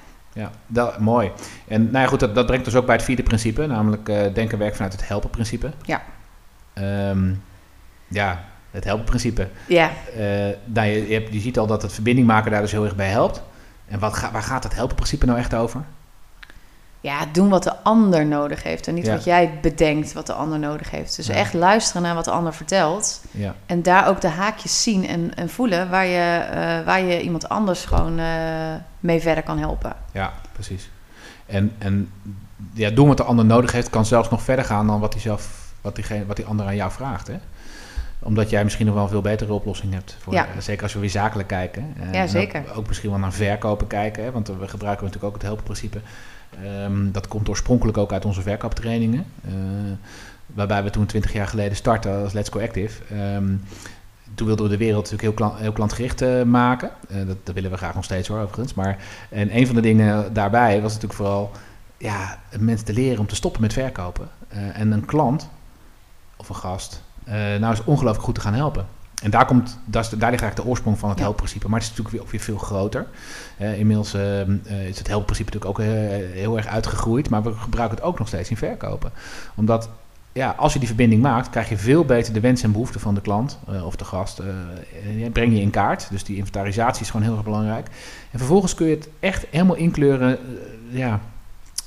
[0.67, 1.31] dat, mooi.
[1.67, 4.33] En nou ja, goed, dat, dat brengt ons ook bij het vierde principe, namelijk eh
[4.33, 5.71] denken werk vanuit het helpen-principe.
[5.85, 6.01] Ja.
[6.73, 7.33] Ehm,
[8.07, 9.47] ja, het helpen-principe.
[9.67, 10.23] Ja, Eh,
[10.65, 12.95] nou, je, je, hebt- je ziet al dat het verbinding maken daar dus heel erg
[12.95, 13.43] bij helpt.
[13.87, 15.81] En wat ga, waar gaat het helpen-principe nou echt over?
[17.01, 18.87] Ja, doen wat de ander nodig heeft.
[18.87, 19.11] En niet Ja.
[19.13, 21.15] wat jij bedenkt wat de ander nodig heeft.
[21.15, 21.33] Dus Ja.
[21.33, 23.21] echt luisteren naar wat de ander vertelt.
[23.31, 27.21] Ja, En daar ook de haakjes zien en, en voelen waar je, eh, waar je
[27.21, 28.25] iemand anders gewoon eh,
[28.99, 29.93] mee verder kan helpen.
[30.11, 30.89] ja precies.
[31.45, 32.11] En, en
[32.73, 35.21] ja, doen wat de ander nodig heeft, kan zelfs nog verder gaan dan wat, die
[35.21, 37.27] zelf, wat, diegene, wat die ander aan jou vraagt.
[37.27, 37.35] Hè?
[38.19, 40.17] Omdat jij misschien nog wel een veel betere oplossing hebt.
[40.19, 40.45] Voor, Ja.
[40.45, 41.93] eh, zeker als we weer zakelijk kijken.
[42.11, 42.63] Ja, en zeker.
[42.69, 44.23] Ook, ook misschien wel naar verkopen kijken.
[44.23, 44.31] Hè?
[44.31, 45.99] Want we gebruiken natuurlijk ook het helpenprincipe.
[46.63, 49.25] Ehm, dat komt oorspronkelijk ook uit onze verkooptrainingen.
[49.45, 49.51] Eh,
[50.45, 53.03] waarbij we toen 20 jaar geleden startten als Let's Go Active.
[53.15, 53.55] Ehm,
[54.35, 56.91] toen wilden we de wereld natuurlijk heel, heel klantgericht eh, maken.
[57.09, 58.73] Eh, dat, dat willen we graag nog steeds hoor, overigens.
[58.73, 58.97] Maar
[59.29, 61.51] en een van de dingen daarbij was natuurlijk vooral
[61.97, 64.29] ja, mensen te leren om te stoppen met verkopen.
[64.73, 65.49] En een klant
[66.37, 67.01] of een gast
[67.59, 68.85] nou is ongelooflijk goed te gaan helpen.
[69.23, 71.23] En daar, komt, daar, ligt eigenlijk de oorsprong van het Ja.
[71.23, 71.69] helpprincipe.
[71.69, 73.07] Maar het is natuurlijk weer, ook weer veel groter.
[73.57, 75.85] Eh, inmiddels eh, eh, is het helpprincipe natuurlijk ook
[76.33, 77.29] heel erg uitgegroeid.
[77.29, 79.11] Maar we gebruiken het ook nog steeds in verkopen.
[79.55, 79.89] Omdat
[80.31, 83.15] ja, als je die verbinding maakt, krijg je veel beter de wensen en behoeften van
[83.15, 84.41] de klant of de gast.
[85.31, 86.07] breng je in kaart.
[86.09, 87.87] Dus die inventarisatie is gewoon heel erg belangrijk.
[88.31, 90.37] En vervolgens kun je het echt helemaal inkleuren.
[90.89, 91.19] ja,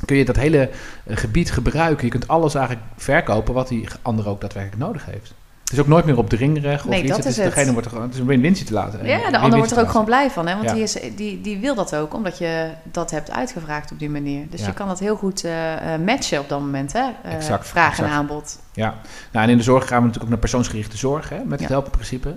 [0.05, 0.71] kun je dat hele
[1.07, 2.05] gebied gebruiken.
[2.05, 5.35] Je kunt alles eigenlijk verkopen wat die ander ook daadwerkelijk nodig heeft.
[5.71, 7.09] Het is ook nooit meer op dringreg of Nee, iets.
[7.09, 7.45] dat het is het.
[7.55, 9.03] Degene wordt er gewoon, het is een win-win situatie.
[9.05, 10.47] Ja, de ander wordt er ook gewoon blij van.
[10.47, 10.55] Hè?
[10.55, 10.75] Want Ja.
[10.75, 14.47] die, is, die, die wil dat ook, omdat je dat hebt uitgevraagd op die manier.
[14.51, 14.67] Dus Ja.
[14.67, 16.93] je kan dat heel goed eh, eh, matchen op dat moment.
[16.93, 17.09] Hè?
[17.23, 18.59] Eh, Exact, vraag en aanbod.
[18.73, 18.95] Ja,
[19.33, 21.69] nou, en in de zorg gaan we natuurlijk ook naar persoonsgerichte zorg hè, met het
[21.69, 21.75] Ja.
[21.75, 22.35] helpenprincipe.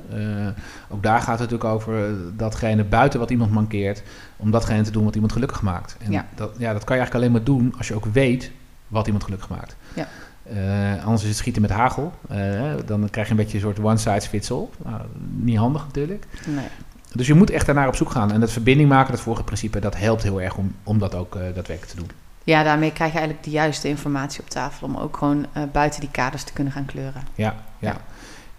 [0.89, 4.03] Ook daar gaat het natuurlijk over datgene buiten wat iemand mankeert,
[4.37, 5.97] om datgene te doen wat iemand gelukkig maakt.
[6.05, 6.25] En Ja.
[6.35, 8.51] Dat, ja, dat kan je eigenlijk alleen maar doen als je ook weet
[8.87, 9.75] wat iemand gelukkig maakt.
[9.93, 10.07] Ja.
[10.53, 12.13] Eh, anders is het schieten met hagel.
[12.29, 12.37] Eh,
[12.85, 14.67] dan krijg je een beetje een soort one size fits all.
[14.83, 15.01] Nou,
[15.35, 16.25] niet handig natuurlijk.
[16.47, 16.65] Nee.
[17.13, 18.31] Dus je moet echt daarnaar op zoek gaan.
[18.31, 21.35] En dat verbinding maken, dat vorige principe, dat helpt heel erg om, om dat ook
[21.35, 22.09] eh daadwerkelijk te doen.
[22.43, 26.11] Ja, daarmee krijg je eigenlijk de juiste informatie op tafel om ook gewoon buiten die
[26.11, 27.21] kaders te kunnen gaan kleuren.
[27.35, 27.89] Ja, ja.
[27.89, 27.97] Ja.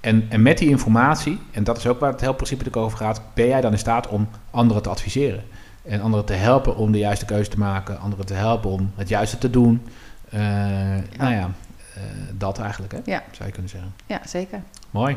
[0.01, 3.21] En, en met die informatie, en dat is ook waar het helpprincipe natuurlijk over gaat,
[3.35, 5.43] ben jij dan in staat om anderen te adviseren.
[5.83, 9.09] En anderen te helpen om de juiste keuze te maken, anderen te helpen om het
[9.09, 9.83] juiste te doen.
[11.17, 11.51] Nou ja,
[12.33, 12.99] dat eigenlijk, hè?
[13.05, 13.23] Ja.
[13.31, 13.95] zou je kunnen zeggen.
[14.07, 14.63] Ja, zeker.
[14.91, 15.17] Mooi.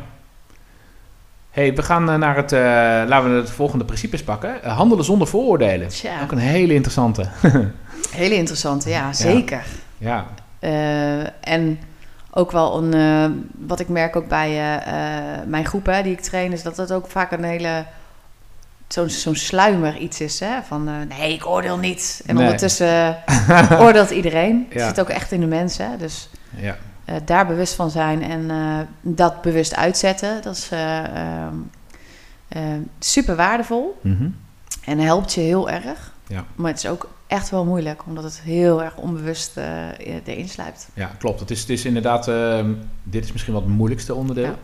[1.50, 2.60] hey, we gaan eh, naar het, eh,
[3.06, 4.62] laten we het volgende principes pakken.
[4.62, 5.88] Eh, handelen zonder vooroordelen.
[5.88, 7.28] Tja, Ook een hele interessante.
[8.10, 9.62] hele interessante, ja, zeker.
[9.98, 10.26] ja,
[10.58, 11.78] Eh, en
[12.30, 13.30] ook wel een, eh,
[13.66, 14.76] wat ik merk ook bij eh,
[15.36, 17.84] eh, mijn groepen die ik train, is dat het ook vaak een hele,
[18.88, 20.40] zo'n zo'n sluimer iets is.
[20.40, 20.62] Hè?
[20.66, 22.22] Van eh, nee, ik oordeel niet.
[22.26, 22.44] En Nee.
[22.44, 23.16] ondertussen
[23.84, 24.66] oordeelt iedereen.
[24.68, 24.88] Het Ja.
[24.88, 25.98] zit ook echt in de mensen.
[25.98, 26.28] Dus
[26.60, 26.76] ja,
[27.08, 31.54] eh, daar bewust van zijn en eh, dat bewust uitzetten, dat is eh, ehm,
[32.48, 32.62] eh,
[32.98, 33.98] super waardevol.
[34.02, 34.28] mhm.
[34.84, 36.12] En helpt je heel erg.
[36.26, 36.44] Ja.
[36.54, 39.56] Maar het is ook echt wel moeilijk, omdat het heel erg onbewust
[40.24, 40.88] erin sluipt.
[40.94, 41.40] Ja, klopt.
[41.40, 44.54] Het is, het is inderdaad, ehm, dit is misschien wel het moeilijkste onderdeel.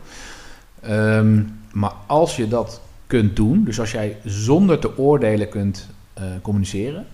[0.81, 1.43] Ehm,
[1.73, 5.89] maar als je dat kunt doen, dus als jij zonder te oordelen kunt
[6.43, 7.07] communiceren,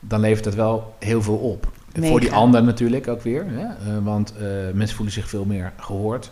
[0.00, 1.72] dan levert dat wel heel veel op.
[1.94, 2.12] En Mega.
[2.12, 3.66] Voor die ander natuurlijk ook weer, hè?
[3.66, 4.42] eh, want eh,
[4.72, 6.30] mensen voelen zich veel meer gehoord.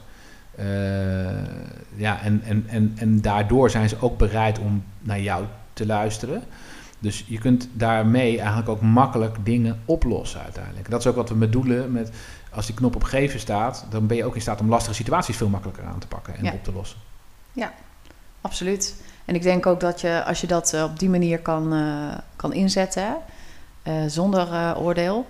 [0.55, 0.67] Eh,
[1.95, 6.43] ja, en, en, en, en daardoor zijn ze ook bereid om naar jou te luisteren.
[6.99, 10.91] Dus je kunt daarmee eigenlijk ook makkelijk dingen oplossen uiteindelijk.
[10.91, 12.11] Dat is ook wat we bedoelen met
[12.51, 15.37] als die knop op geven staat, dan ben je ook in staat om lastige situaties
[15.37, 16.53] veel makkelijker aan te pakken en Ja.
[16.53, 16.99] op te lossen.
[18.41, 19.03] Absoluut.
[19.25, 21.75] En ik denk ook dat je, als je dat op die manier kan,
[22.37, 23.17] kan inzetten,
[24.07, 25.27] zonder oordeel,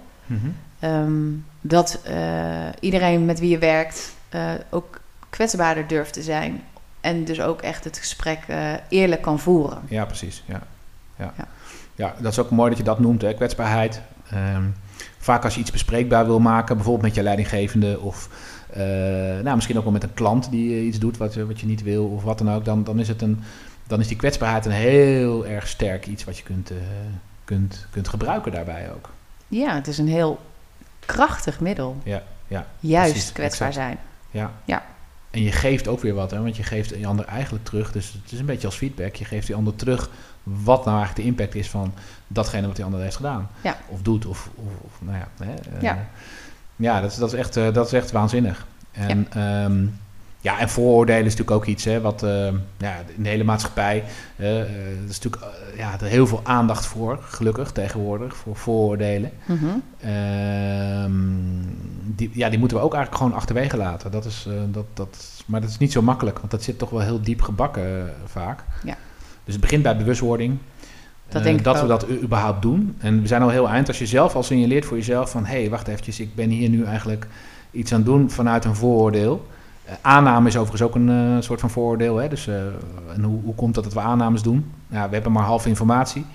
[0.78, 5.00] ehm, dat eh, iedereen met wie je werkt eh, ook
[5.30, 6.62] kwetsbaarder durft te zijn.
[7.00, 9.78] En dus ook echt het gesprek eh, eerlijk kan voeren.
[9.88, 10.42] Ja, precies.
[10.46, 10.62] Ja.
[11.18, 11.32] Ja.
[11.38, 11.46] Ja.
[11.94, 12.14] Ja.
[12.20, 13.34] dat is ook mooi dat je dat noemt, hè?
[13.34, 14.00] kwetsbaarheid.
[14.30, 14.62] Ehm,
[15.18, 18.28] vaak als je iets bespreekbaar wil maken, bijvoorbeeld met je leidinggevende of
[19.42, 21.82] nou, misschien ook wel met een klant die iets doet wat, je- wat je niet
[21.82, 23.40] wil of wat dan ook, dan, dan, is het een,
[23.86, 26.70] dan is die kwetsbaarheid een heel erg sterk iets wat je kunt,
[27.44, 29.08] kunt, kunt gebruiken daarbij ook.
[29.60, 30.40] Ja, het is een heel
[31.06, 31.96] krachtig middel.
[32.04, 33.86] Ja, ja, Juist precies, kwetsbaar exact.
[33.86, 33.98] zijn.
[34.30, 34.50] Ja.
[34.64, 34.82] Ja.
[35.30, 37.92] en je geeft ook weer wat, hè, want je geeft die ander eigenlijk terug.
[37.92, 39.14] Dus het is een beetje als feedback.
[39.14, 40.10] Je geeft die ander terug
[40.42, 41.94] wat nou eigenlijk de impact is van
[42.26, 43.48] datgene wat die ander heeft gedaan.
[43.60, 43.76] Ja.
[43.88, 45.44] Of doet, of, of, of nou ja.
[45.44, 46.06] Hè, eh, Ja.
[46.76, 48.66] ja, dat, is- dat, is echt, eh, dat is echt waanzinnig.
[48.92, 49.68] En ja.
[50.42, 54.04] Ja, en vooroordelen is natuurlijk ook iets hè, wat eh, ja, in de hele maatschappij.
[54.36, 58.56] eh eh, er is natuurlijk eh, ja, er heel veel aandacht voor, gelukkig tegenwoordig, voor
[58.56, 59.30] vooroordelen.
[59.44, 59.66] Mhm.
[60.00, 61.12] Ehm,
[62.04, 64.10] die, ja, die moeten we ook eigenlijk gewoon achterwege laten.
[64.10, 66.90] Dat is, eh, dat, dat, maar dat is niet zo makkelijk, want dat zit toch
[66.90, 68.64] wel heel diep gebakken eh, vaak.
[68.84, 68.96] Ja.
[69.44, 70.58] Dus het begint bij bewustwording.
[71.28, 72.96] Dat Eh, dat we dat überhaupt doen.
[72.98, 73.88] En we zijn al heel eind.
[73.88, 75.44] Als je zelf al signaleert voor jezelf van...
[75.44, 77.26] hé, hey, wacht eventjes, ik ben hier nu eigenlijk
[77.70, 79.46] iets aan het doen vanuit een vooroordeel.
[79.92, 82.16] Eh, aanname is overigens ook een eh, soort van vooroordeel.
[82.16, 82.28] Hè?
[82.28, 82.54] Dus, eh,
[83.14, 84.72] en hoe, hoe komt dat dat we aannames doen?
[84.88, 86.26] Ja, we hebben maar half informatie.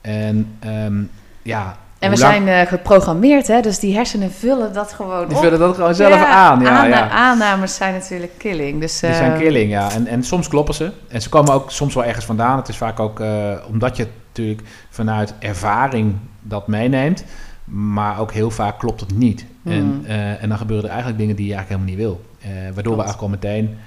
[0.00, 1.02] En ehm,
[1.42, 1.76] ja...
[1.98, 3.60] En we lang- zijn geprogrammeerd, hè?
[3.60, 5.42] dus die hersenen vullen dat gewoon Die op.
[5.42, 6.60] vullen dat gewoon zelf Ja, aan.
[6.60, 7.10] Ja, aanna- ja.
[7.10, 8.80] Aannames zijn natuurlijk killing.
[8.80, 9.90] Dus, Die zijn killing, ja.
[9.90, 10.92] En, en soms kloppen ze.
[11.08, 12.56] En ze komen ook soms wel ergens vandaan.
[12.56, 13.22] Het is vaak ook
[13.68, 17.24] omdat je natuurlijk vanuit ervaring dat meeneemt.
[17.64, 19.44] Maar ook heel vaak klopt het niet.
[19.64, 20.04] En, Mm.
[20.06, 22.27] eh, en dan gebeuren er eigenlijk dingen die je eigenlijk helemaal niet wil.
[22.40, 23.78] Eh, waardoor we eigenlijk al meteen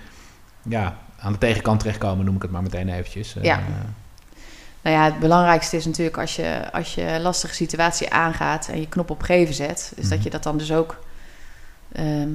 [0.61, 3.35] ja, aan de tegenkant terechtkomen, noem ik het maar meteen eventjes.
[3.35, 3.59] Eh, Ja.
[4.83, 8.79] Nou ja, het belangrijkste is natuurlijk als je, als je een lastige situatie aangaat en
[8.79, 10.13] je knop op geven zet, is Mhm.
[10.13, 10.99] dat je dat dan dus ook
[11.91, 12.29] ehm,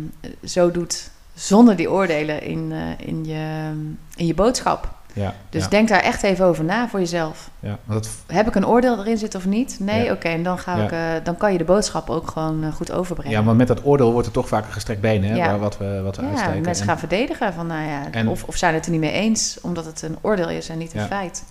[0.45, 3.71] zo doet zonder die oordelen in, eh, in, je,
[4.17, 4.95] in je boodschap.
[5.23, 7.51] Ja, Dus ja, denk daar echt even over na voor jezelf.
[7.61, 7.79] ja.
[7.85, 9.77] Dat, Heb ik een oordeel erin zitten of niet?
[9.81, 10.13] Nee, Ja.
[10.13, 10.85] oké, en dan, ga Ja.
[10.85, 13.33] ik, eh, dan kan je de boodschap ook gewoon eh, goed overbrengen.
[13.39, 15.47] ja, maar met dat oordeel wordt er toch vaak een gestrekt been, hè, Ja.
[15.47, 16.63] waar- wat we, wat we Ja, uitsteken.
[16.63, 19.13] mensen En- gaan verdedigen van, nou ja, En- of, of zijn het er niet mee
[19.13, 21.07] eens, omdat het een oordeel is en niet een Ja.
[21.07, 21.45] feit.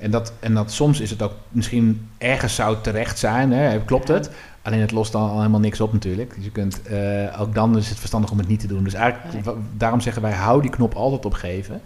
[0.00, 3.84] En dat, en dat soms is het ook misschien ergens zou terecht zijn, hè?
[3.84, 4.14] klopt Ja.
[4.14, 4.30] het?
[4.62, 6.34] Alleen het lost dan al helemaal niks op natuurlijk.
[6.34, 8.84] Dus je kunt, eh, ook dan is het verstandig om het niet te doen.
[8.84, 9.54] Dus eigenlijk, Nee.
[9.76, 11.80] daarom zeggen wij, hou die knop altijd op geven.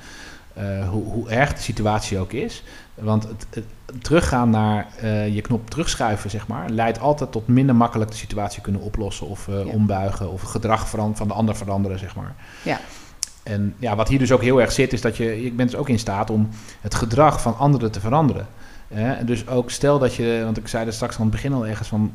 [0.59, 2.63] Eh, hoe, hoe erg de situatie ook is.
[2.95, 3.65] Want het, het
[4.03, 8.63] teruggaan naar eh, je knop terugschuiven, zeg maar, leidt altijd tot minder makkelijk de situatie
[8.63, 9.73] kunnen oplossen of eh, Ja.
[9.73, 12.35] ombuigen of het gedrag veran- van de ander veranderen, zeg maar.
[12.63, 12.79] Ja.
[13.43, 15.79] En ja, wat hier dus ook heel erg zit, is dat je, je bent dus
[15.81, 16.49] ook in staat om
[16.81, 18.47] het gedrag van anderen te veranderen.
[18.89, 21.67] En dus ook stel dat je, want ik zei er straks aan het begin al
[21.67, 22.13] ergens van,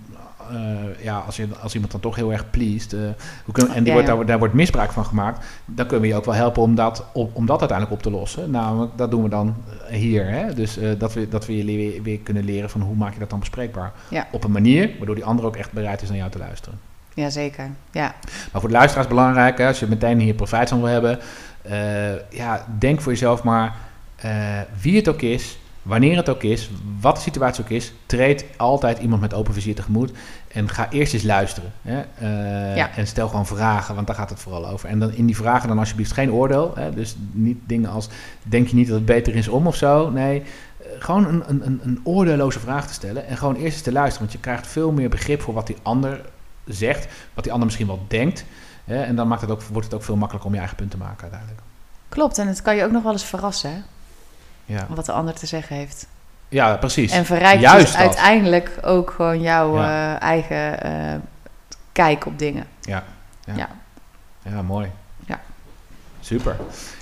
[0.49, 2.99] eh, ja, als, je, als iemand dan toch heel erg pleased, eh,
[3.45, 4.07] hoe en die Ja, wordt.
[4.07, 7.05] Daar, daar wordt misbruik van gemaakt, dan kunnen we je ook wel helpen om dat,
[7.13, 8.51] om dat uiteindelijk op te lossen.
[8.51, 9.55] Namelijk, dat doen we dan
[9.87, 10.29] eh, hier.
[10.29, 10.53] Hè?
[10.53, 13.29] Dus dat, we, dat we je weer, weer kunnen leren van hoe maak je dat
[13.29, 13.91] dan bespreekbaar.
[14.07, 14.27] Ja.
[14.31, 16.79] Op een manier waardoor die ander ook echt bereid is naar jou te luisteren.
[17.13, 18.15] Jazeker, ja.
[18.51, 21.19] Maar voor de luisteraars belangrijk, hè, als je meteen hier profijt van wil hebben,
[22.29, 23.75] ja, denk voor jezelf maar
[24.81, 26.69] wie het ook is, wanneer het ook is,
[26.99, 30.11] wat de situatie ook is, treed altijd iemand met open vizier tegemoet
[30.47, 31.71] en ga eerst eens luisteren.
[31.81, 32.95] Hè, eh, Ja.
[32.95, 34.89] En stel gewoon vragen, want daar gaat het vooral over.
[34.89, 38.09] En dan in die vragen dan alsjeblieft geen oordeel, hè, dus niet dingen als
[38.43, 40.39] denk je niet dat het beter is om of zo, nee.
[40.41, 44.19] eh, Gewoon een, een, een- oordeelloze vraag te stellen en gewoon eerst eens te luisteren.
[44.27, 46.21] Want je krijgt veel meer begrip voor wat die ander
[46.65, 48.45] zegt, wat die ander misschien wel denkt.
[48.83, 50.91] Hè, en dan maakt het ook, wordt het ook veel makkelijker om je eigen punt
[50.91, 51.61] te maken uiteindelijk.
[52.09, 53.83] Klopt, en het kan je ook nog wel eens verrassen,
[54.65, 56.07] Ja, wat de ander te zeggen heeft.
[56.49, 57.11] ja precies.
[57.11, 60.15] En verrijkt Juist dus uiteindelijk ook gewoon jouw Ja.
[60.15, 61.19] eh, eigen eh,
[61.91, 62.65] kijk op dingen.
[62.81, 63.03] Ja.
[63.45, 63.53] Ja.
[63.55, 63.69] Ja.
[64.49, 64.87] Ja, mooi.
[65.25, 65.39] Ja.
[66.19, 66.55] Super.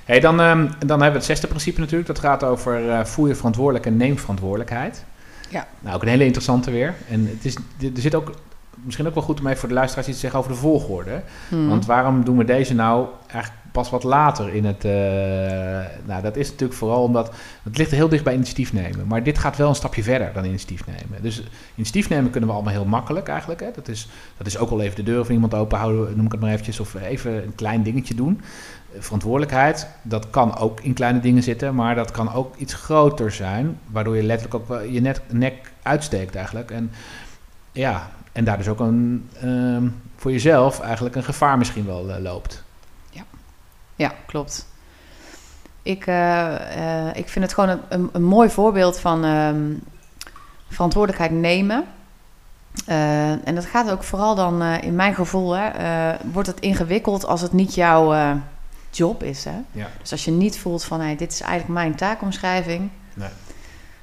[0.06, 2.08] Hey, dan, ehm, dan hebben we het zesde principe natuurlijk.
[2.08, 5.04] Dat gaat over eh, voel je verantwoordelijk en neem verantwoordelijkheid.
[5.50, 5.68] Ja.
[5.80, 6.94] Nou, ook een hele interessante weer.
[7.10, 7.56] En het is,
[7.96, 8.32] er zit ook
[8.84, 11.22] misschien ook wel goed om even voor de luisteraars iets te zeggen over de volgorde.
[11.50, 11.70] Hmm.
[11.70, 14.86] Want waarom doen we deze nou eigenlijk pas wat later in het...
[14.86, 14.92] eh,
[16.06, 17.34] nou, dat is natuurlijk vooral omdat...
[17.64, 19.08] Het ligt heel dicht bij initiatief nemen.
[19.08, 21.22] Maar dit gaat wel een stapje verder dan initiatief nemen.
[21.24, 21.44] Dus
[21.76, 23.60] initiatief nemen kunnen we allemaal heel makkelijk eigenlijk.
[23.60, 23.72] Hè.
[23.76, 26.32] Dat, is, dat is ook al even de deur van iemand open houden, noem ik
[26.32, 26.80] het maar eventjes.
[26.80, 28.42] Of even een klein dingetje doen.
[28.98, 31.76] Verantwoordelijkheid, dat kan ook in kleine dingen zitten.
[31.76, 33.80] Maar dat kan ook iets groter zijn.
[33.86, 36.72] Waardoor je letterlijk ook je net, nek uitsteekt eigenlijk.
[36.72, 36.92] En
[37.72, 42.22] ja, en daar dus ook een, ehm, voor jezelf eigenlijk een gevaar misschien wel eh,
[42.22, 42.64] loopt.
[43.96, 44.68] Ja, klopt.
[45.82, 49.74] Ik, eh, eh, ik vind het gewoon een, een, een mooi voorbeeld van ehm,
[50.70, 51.86] verantwoordelijkheid nemen.
[52.86, 55.70] En dat gaat ook vooral dan, in mijn gevoel, hè,
[56.32, 58.40] wordt het ingewikkeld als het niet jouw
[58.90, 59.44] job is.
[59.44, 59.56] Hè?
[59.72, 59.88] Ja.
[60.02, 62.90] Dus als je niet voelt van, hey, dit is eigenlijk mijn taakomschrijving.
[63.14, 63.30] Nee.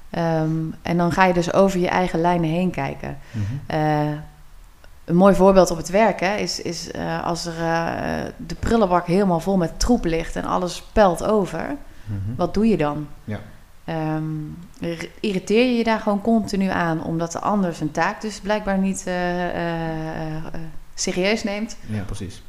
[0.09, 0.51] Ehm,
[0.81, 3.17] en dan ga je dus over je eigen lijnen heen kijken.
[3.31, 3.43] Mhm.
[3.65, 4.11] Eh,
[5.05, 9.05] een mooi voorbeeld op het werk hè, is, is eh, als er eh, de prullenbak
[9.07, 11.75] helemaal vol met troep ligt en alles pelt over.
[12.05, 12.35] Mhm.
[12.35, 13.07] Wat doe je dan?
[13.23, 13.39] Ja.
[13.85, 14.23] Ehm,
[14.79, 18.77] ir- irriteer je je daar gewoon continu aan omdat de ander zijn taak dus blijkbaar
[18.77, 19.05] niet
[20.93, 21.77] serieus neemt?
[21.87, 22.41] Ja, precies.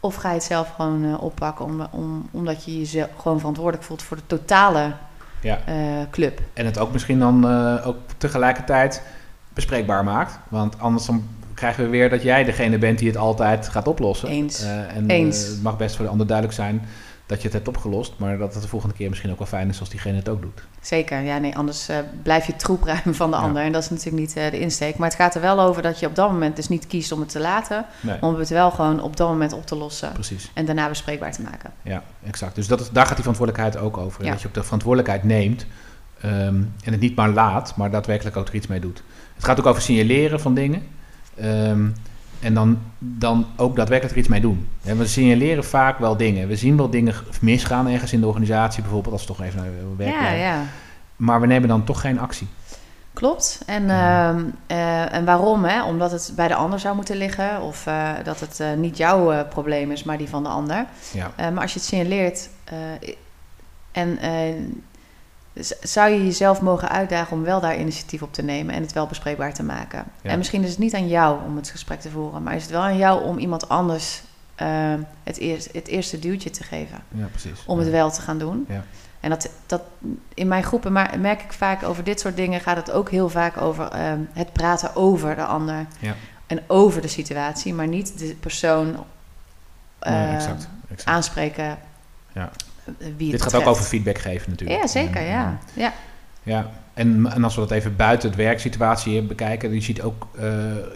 [0.00, 4.02] Of ga je het zelf gewoon oppakken om, om, omdat je jezelf gewoon verantwoordelijk voelt
[4.02, 4.92] voor de totale
[5.44, 5.58] Ja.
[5.66, 5.74] eh,
[6.10, 6.40] club.
[6.52, 9.02] En het ook misschien dan eh, ook tegelijkertijd
[9.54, 10.38] bespreekbaar maakt.
[10.48, 11.24] Want anders dan
[11.54, 14.28] krijgen we weer dat jij degene bent die het altijd gaat oplossen.
[14.28, 14.62] Eens.
[14.62, 15.46] Eh, en Eens.
[15.46, 16.82] het mag best voor de ander duidelijk zijn
[17.26, 18.12] dat je het hebt opgelost.
[18.16, 20.42] Maar dat het de volgende keer misschien ook wel fijn is als diegene het ook
[20.42, 20.62] doet.
[20.80, 23.42] Zeker, ja, nee, anders eh, blijf je troep ruimen van de Ja.
[23.42, 23.62] ander.
[23.62, 24.96] En dat is natuurlijk niet eh, de insteek.
[24.96, 27.20] Maar het gaat er wel over dat je op dat moment dus niet kiest om
[27.20, 30.50] het te laten, Nee, om het wel gewoon op dat moment op te lossen precies.
[30.54, 31.72] en daarna bespreekbaar te maken.
[31.82, 32.54] Ja, exact.
[32.54, 34.24] Dus dat is, daar gaat die verantwoordelijkheid ook over.
[34.24, 34.30] Ja.
[34.30, 35.66] Dat je ook de verantwoordelijkheid neemt
[36.20, 36.54] ehm,
[36.84, 39.02] en het niet maar laat, maar daadwerkelijk ook er iets mee doet.
[39.34, 40.82] Het gaat ook over signaleren van dingen.
[41.36, 41.86] ehm,
[42.40, 44.68] en dan, dan ook daadwerkelijk er iets mee doen.
[44.80, 46.48] We signaleren vaak wel dingen.
[46.48, 49.96] We zien wel dingen misgaan ergens in de organisatie, bijvoorbeeld, als we toch even naar
[49.96, 50.62] werk Ja, ja.
[51.16, 52.48] Maar we nemen dan toch geen actie.
[53.14, 53.62] Klopt.
[53.66, 55.64] En, ehm, eh, en waarom?
[55.64, 55.84] Hè?
[55.84, 57.60] Omdat het bij de ander zou moeten liggen.
[57.60, 60.86] Of eh, dat het eh, niet jouw probleem is, maar die van de ander.
[61.12, 62.48] Ja, maar als je het signaleert
[63.92, 64.18] en
[65.54, 68.92] z- zou je jezelf mogen uitdagen om wel daar initiatief op te nemen en het
[68.92, 70.04] wel bespreekbaar te maken.
[70.22, 70.30] Ja.
[70.30, 72.70] En misschien is het niet aan jou om het gesprek te voeren, maar is het
[72.70, 74.22] wel aan jou om iemand anders
[74.54, 77.62] eh, het, eerst, het eerste duwtje te geven ja precies.
[77.66, 77.92] om het Ja.
[77.92, 78.64] wel te gaan doen.
[78.68, 78.84] Ja.
[79.20, 79.82] En dat, dat
[80.34, 83.56] in mijn groepen merk ik vaak over dit soort dingen gaat het ook heel vaak
[83.60, 86.14] over ehm, het praten over de ander Ja.
[86.46, 88.96] en over de situatie, maar niet de persoon Nee,
[90.14, 90.68] eh, exact.
[90.88, 91.08] exact.
[91.08, 91.78] aanspreken.
[92.32, 92.50] Ja.
[92.84, 94.80] Eh, Wie Dit gaat ook over feedback geven natuurlijk.
[94.80, 95.58] Ja, zeker, En, ja.
[95.74, 95.92] ja.
[96.42, 100.46] Ja, en, en als we dat even buiten het werksituatie bekijken, je ziet ook, eh,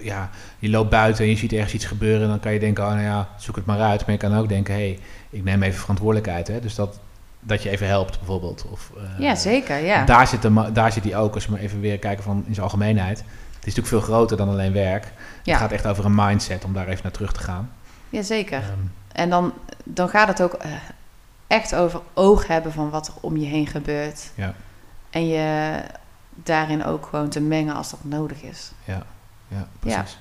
[0.03, 2.91] ja, je loopt buiten en je ziet ergens iets gebeuren, dan kan je denken, oh
[2.91, 4.01] nou ja, zoek het maar uit.
[4.01, 4.99] Maar je kan ook denken, hé, hey,
[5.31, 6.61] ik neem even verantwoordelijkheid, hè.
[6.61, 6.99] Dus dat,
[7.41, 8.67] dat je even helpt bijvoorbeeld.
[8.71, 10.05] Of, eh, ja, zeker, ja.
[10.05, 12.55] Daar zit, de, daar zit die ook, als we maar even weer kijken van in
[12.55, 13.19] zijn algemeenheid.
[13.19, 15.05] Het is natuurlijk veel groter dan alleen werk.
[15.43, 15.53] Ja.
[15.53, 17.71] Het gaat echt over een mindset, om daar even naar terug te gaan.
[18.09, 18.59] ja, zeker.
[18.59, 18.79] Ehm,
[19.13, 19.53] En dan,
[19.85, 20.71] dan gaat het ook eh,
[21.49, 24.31] echt over oog hebben van wat er om je heen gebeurt.
[24.35, 24.55] Ja.
[25.11, 25.81] En je
[26.31, 28.73] daarin ook gewoon te mengen als dat nodig is.
[28.85, 29.03] Ja,
[29.49, 30.19] ja precies.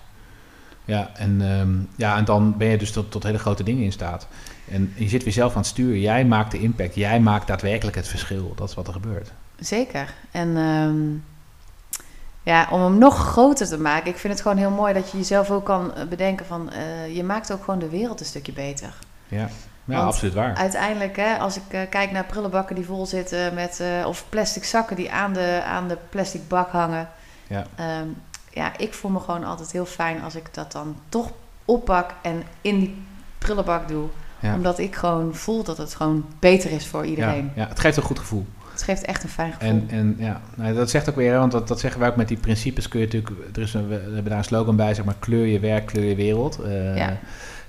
[0.86, 3.92] Ja, en, ehm, ja, en dan ben je dus tot, tot hele grote dingen in
[3.92, 4.28] staat.
[4.70, 6.00] En je zit weer zelf aan het sturen.
[6.00, 6.96] Jij maakt de impact.
[6.96, 8.54] Jij maakt daadwerkelijk het verschil.
[8.56, 9.32] Dat is wat er gebeurt.
[9.60, 10.14] Zeker.
[10.32, 10.98] En ehm,
[12.44, 15.18] ja, om hem nog groter te maken, ik vind het gewoon heel mooi dat je
[15.18, 18.52] jezelf ook kan eh, bedenken van, eh, je maakt ook gewoon de wereld een stukje
[18.52, 18.94] beter.
[19.28, 19.50] Ja,
[19.88, 20.56] ja Want absoluut waar.
[20.56, 24.64] Uiteindelijk, hè, als ik eh, kijk naar prullenbakken die vol zitten met, eh, of plastic
[24.64, 27.10] zakken die aan de, aan de plastic bak hangen.
[27.48, 27.64] Ja.
[27.76, 28.08] Ehm,
[28.54, 31.32] ja, ik voel me gewoon altijd heel fijn als ik dat dan toch
[31.66, 33.02] oppak en in die
[33.38, 34.08] prullenbak doe.
[34.40, 34.54] Ja.
[34.56, 37.52] Omdat ik gewoon voel dat het gewoon beter is voor Ja, iedereen.
[37.56, 38.46] ja, het geeft een goed gevoel.
[38.72, 39.70] Het geeft echt een fijn gevoel.
[39.70, 42.28] En, en ja, nou, dat zegt ook weer, want dat, dat zeggen wij ook met
[42.28, 42.88] die principes.
[42.88, 45.46] Kun je natuurlijk, er is een, we hebben daar een slogan bij, zeg maar, kleur
[45.46, 46.60] je werk, kleur je wereld.
[46.62, 47.18] Eh, Ja.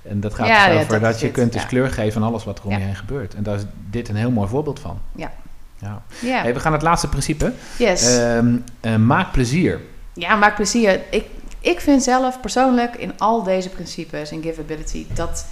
[0.09, 1.69] En dat gaat Ja, dus ja, over dat je het, kunt dus ja.
[1.69, 3.35] kleur geven aan alles wat er om je heen gebeurt.
[3.35, 5.01] En daar is dit een heel mooi voorbeeld van.
[5.15, 5.33] Ja.
[5.79, 6.03] ja.
[6.21, 7.53] Hey, we gaan naar het laatste principe.
[7.79, 8.17] yes.
[8.17, 9.81] Ehm, eh, maak plezier.
[10.13, 11.01] Ja, maak plezier.
[11.11, 11.25] Ik,
[11.61, 15.47] ik vind zelf persoonlijk in al deze principes in giveability dat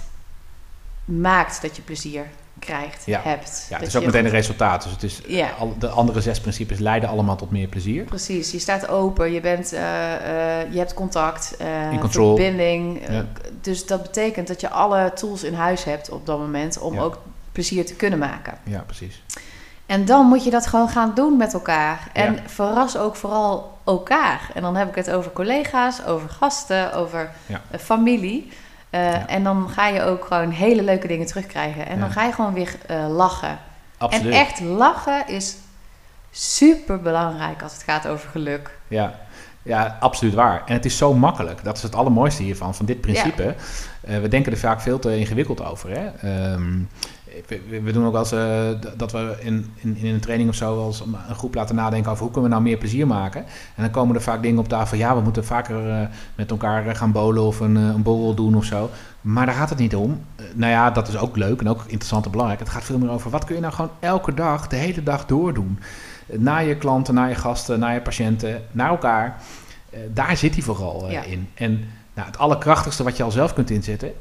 [1.05, 2.25] maakt dat je plezier
[2.59, 3.19] krijgt, Ja.
[3.23, 3.65] hebt.
[3.69, 4.83] Ja, het is ook meteen een resultaat.
[4.83, 5.49] Dus het is, Ja.
[5.59, 8.03] al, de andere zes principes leiden allemaal tot meer plezier.
[8.03, 11.55] Precies, je staat open, je, bent, eh, eh, je hebt contact,
[11.91, 12.35] In control.
[12.35, 13.01] verbinding.
[13.09, 13.25] Ja.
[13.61, 17.17] dus dat betekent dat je alle tools in huis hebt op dat moment om ook
[17.51, 18.53] plezier te kunnen maken.
[18.63, 19.23] Ja, precies.
[19.85, 22.09] En dan moet je dat gewoon gaan doen met elkaar.
[22.13, 24.49] En verras ook vooral elkaar.
[24.53, 27.61] En dan heb ik het over collega's, over gasten, over Ja.
[27.79, 28.51] familie.
[28.89, 29.27] Eh, Ja.
[29.27, 31.87] En dan ga je ook gewoon hele leuke dingen terugkrijgen.
[31.87, 32.01] En Ja.
[32.01, 33.57] dan ga je gewoon weer eh, lachen.
[33.97, 34.33] Absoluut.
[34.33, 35.55] En echt lachen is
[36.31, 38.77] super belangrijk als het gaat over geluk.
[38.87, 39.13] Ja.
[39.63, 40.63] ja, absoluut waar.
[40.65, 41.63] En het is zo makkelijk.
[41.63, 43.55] Dat is het allermooiste hiervan, van dit principe.
[44.01, 45.89] Eh, we denken er vaak veel te ingewikkeld over.
[45.89, 46.07] Hè?
[46.21, 46.73] Ehm,
[47.47, 50.55] we, we- doen ook wel eens eh, dat we in, in, in een training of
[50.55, 53.41] zo wel eens een groep laten nadenken over hoe kunnen we nou meer plezier maken.
[53.75, 54.97] En dan komen er vaak dingen op tafel.
[54.97, 58.55] Ja, we moeten vaker eh, met elkaar eh, gaan bowlen of een, een borrel doen
[58.55, 58.89] of zo.
[59.21, 60.21] Maar daar gaat het niet om.
[60.53, 62.59] Nou ja, dat is ook leuk en ook interessant en belangrijk.
[62.61, 65.25] Het gaat veel meer over wat kun je nou gewoon elke dag, de hele dag
[65.25, 65.79] doordoen.
[66.27, 69.41] Eh, naar je klanten, naar je gasten, naar je patiënten, naar elkaar.
[70.13, 71.23] Daar zit hij vooral Ja.
[71.23, 71.49] in.
[71.53, 71.71] En
[72.13, 74.11] nou, het allerkrachtigste wat je al zelf kunt inzetten,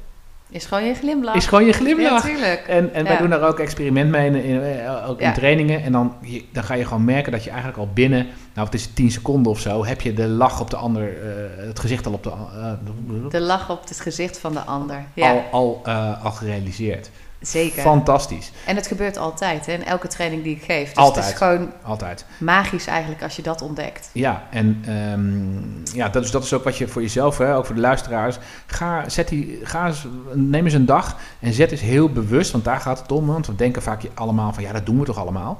[0.51, 1.34] Is gewoon je glimlach.
[1.34, 2.28] is gewoon je glimlach.
[2.28, 2.57] Ja.
[2.57, 5.32] En, en wij doen daar ook experiment mee, in, in- eh, ook in Ja.
[5.32, 5.82] trainingen.
[5.82, 8.74] En dan, je- dan ga je gewoon merken dat je eigenlijk al binnen, nou het
[8.74, 12.07] is 10 seconden of zo, heb je de lach op de ander, eh, het gezicht
[12.07, 15.05] al op de, eh, De lach op het gezicht van de ander.
[15.14, 17.11] Ja, al, al, al gerealiseerd.
[17.47, 17.82] Zeker.
[17.82, 18.53] Fantastisch.
[18.66, 19.72] En het gebeurt altijd, hè?
[19.72, 20.88] in elke training die ik geef.
[20.88, 21.24] Dus Altijd.
[21.24, 22.24] het is gewoon Altijd.
[22.38, 24.11] magisch eigenlijk als je dat ontdekt.
[24.12, 27.66] Ja, en ehm, ja, dat, is, dat is ook wat je voor jezelf, hè, ook
[27.66, 28.38] voor de luisteraars.
[28.66, 32.64] Ga, zet die, ga eens, neem eens een dag en zet eens heel bewust, want
[32.64, 33.26] daar gaat het om.
[33.26, 35.59] Want we denken vaak allemaal van ja, dat doen we toch allemaal.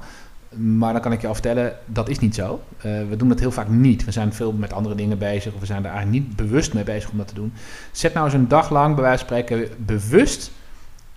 [0.55, 2.61] Maar dan kan ik je al vertellen, dat is niet zo.
[2.77, 4.05] Eh, we doen dat heel vaak niet.
[4.05, 6.83] We zijn veel met andere dingen bezig of we zijn er eigenlijk niet bewust mee
[6.83, 7.53] bezig om dat te doen.
[7.91, 10.51] Zet nou eens een dag lang, bij wijze van spreken, bewust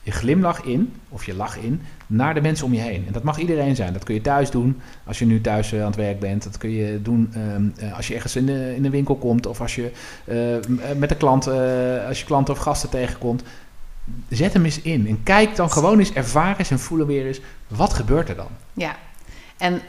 [0.03, 3.05] je glimlach in, of je lach in, naar de mensen om je heen.
[3.07, 3.93] En dat mag iedereen zijn.
[3.93, 6.43] Dat kun je thuis doen, als je nu thuis eh, aan het werk bent.
[6.43, 9.47] Dat kun je doen ehm, eh, als je ergens in de, in de winkel komt,
[9.47, 9.91] of als je
[10.25, 10.37] eh,
[10.97, 11.47] met een klant,
[12.09, 13.43] als je klanten of gasten tegenkomt.
[14.29, 17.41] Zet hem eens in en kijk dan gewoon eens, ervaar eens en voel weer eens,
[17.69, 18.49] wat gebeurt er dan?
[18.73, 18.97] Ja.
[19.59, 19.81] En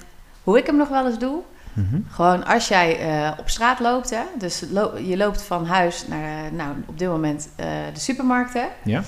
[0.43, 1.41] hoe ik hem nog wel eens doe,
[1.73, 1.99] Mhm.
[2.09, 2.97] gewoon als jij
[3.39, 7.49] op straat loopt, hè, dus lo- je loopt van huis naar, nou, op dit moment
[7.93, 9.03] de supermarkt, hè, Ja?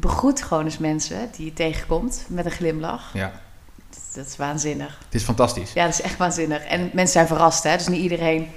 [0.00, 3.10] Begroet gewoon eens mensen die je tegenkomt met een glimlach.
[3.12, 3.32] Ja,
[3.90, 4.98] Dat, dat is waanzinnig.
[5.04, 5.72] het is fantastisch.
[5.72, 6.64] Ja, dat is echt waanzinnig.
[6.64, 8.50] En mensen zijn verrast, hè, dus niet iedereen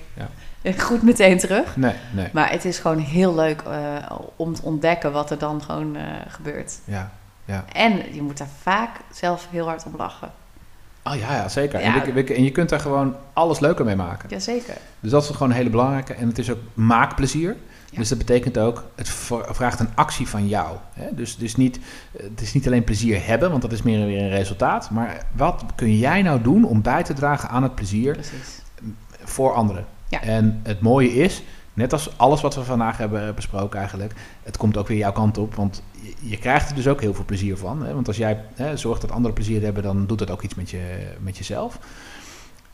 [0.62, 0.72] Ja.
[0.72, 1.76] groet meteen terug.
[1.76, 2.30] Nee, nee.
[2.34, 3.96] Maar het is gewoon heel leuk eh,
[4.36, 6.74] om te ontdekken wat er dan gewoon eh, gebeurt.
[6.86, 7.12] Ja.
[7.46, 7.66] Ja.
[7.74, 10.32] En je moet daar vaak zelf heel hard om lachen.
[11.04, 11.80] Oh ja, ja zeker.
[11.80, 12.06] Ja.
[12.06, 14.30] En, en je kunt daar gewoon alles leuker mee maken.
[14.30, 14.78] Jazeker.
[15.00, 16.14] Dus dat is gewoon een hele belangrijke.
[16.14, 17.56] En het is ook maakplezier.
[17.92, 17.98] Ja.
[17.98, 19.10] Dus dat betekent ook, het
[19.50, 20.78] vraagt een actie van jou.
[20.94, 21.08] Hè?
[21.16, 21.80] Dus, dus niet,
[22.18, 24.90] het is niet alleen plezier hebben, want dat is meer weer een resultaat.
[24.90, 28.62] Maar wat kun jij nou doen om bij te dragen aan het plezier Precies.
[29.24, 29.86] voor anderen?
[30.08, 30.22] Ja.
[30.22, 31.44] En het mooie is,
[31.74, 34.14] net als alles wat we vandaag hebben besproken eigenlijk,
[34.44, 35.56] het komt ook weer jouw kant op.
[35.56, 37.84] Want je, je krijgt er dus ook heel veel plezier van.
[37.86, 37.94] Hè?
[37.94, 40.70] Want als jij hè, zorgt dat anderen plezier hebben, dan doet dat ook iets met,
[40.70, 41.80] je, met jezelf.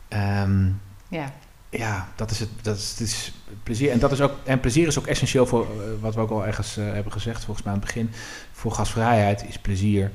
[0.08, 0.66] Ehm,
[1.08, 1.32] Ja.
[1.70, 2.48] ja, dat is het.
[2.62, 3.32] Dat is, het is
[3.62, 3.90] plezier.
[3.90, 5.68] En, dat is ook, en plezier is ook essentieel voor, eh,
[6.00, 8.10] wat we ook al ergens eh, hebben gezegd, volgens mij aan het begin.
[8.52, 10.10] Voor gastvrijheid is plezier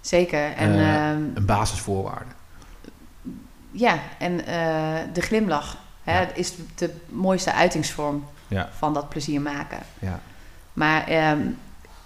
[0.00, 0.52] Zeker.
[0.52, 2.30] En Eh, ehm, een basisvoorwaarde.
[3.70, 4.36] ja, en
[5.12, 6.28] de glimlach hè, Ja.
[6.34, 8.68] is de mooiste uitingsvorm Ja.
[8.76, 9.78] van dat plezier maken.
[9.98, 10.20] Ja.
[10.72, 11.38] Maar ehm,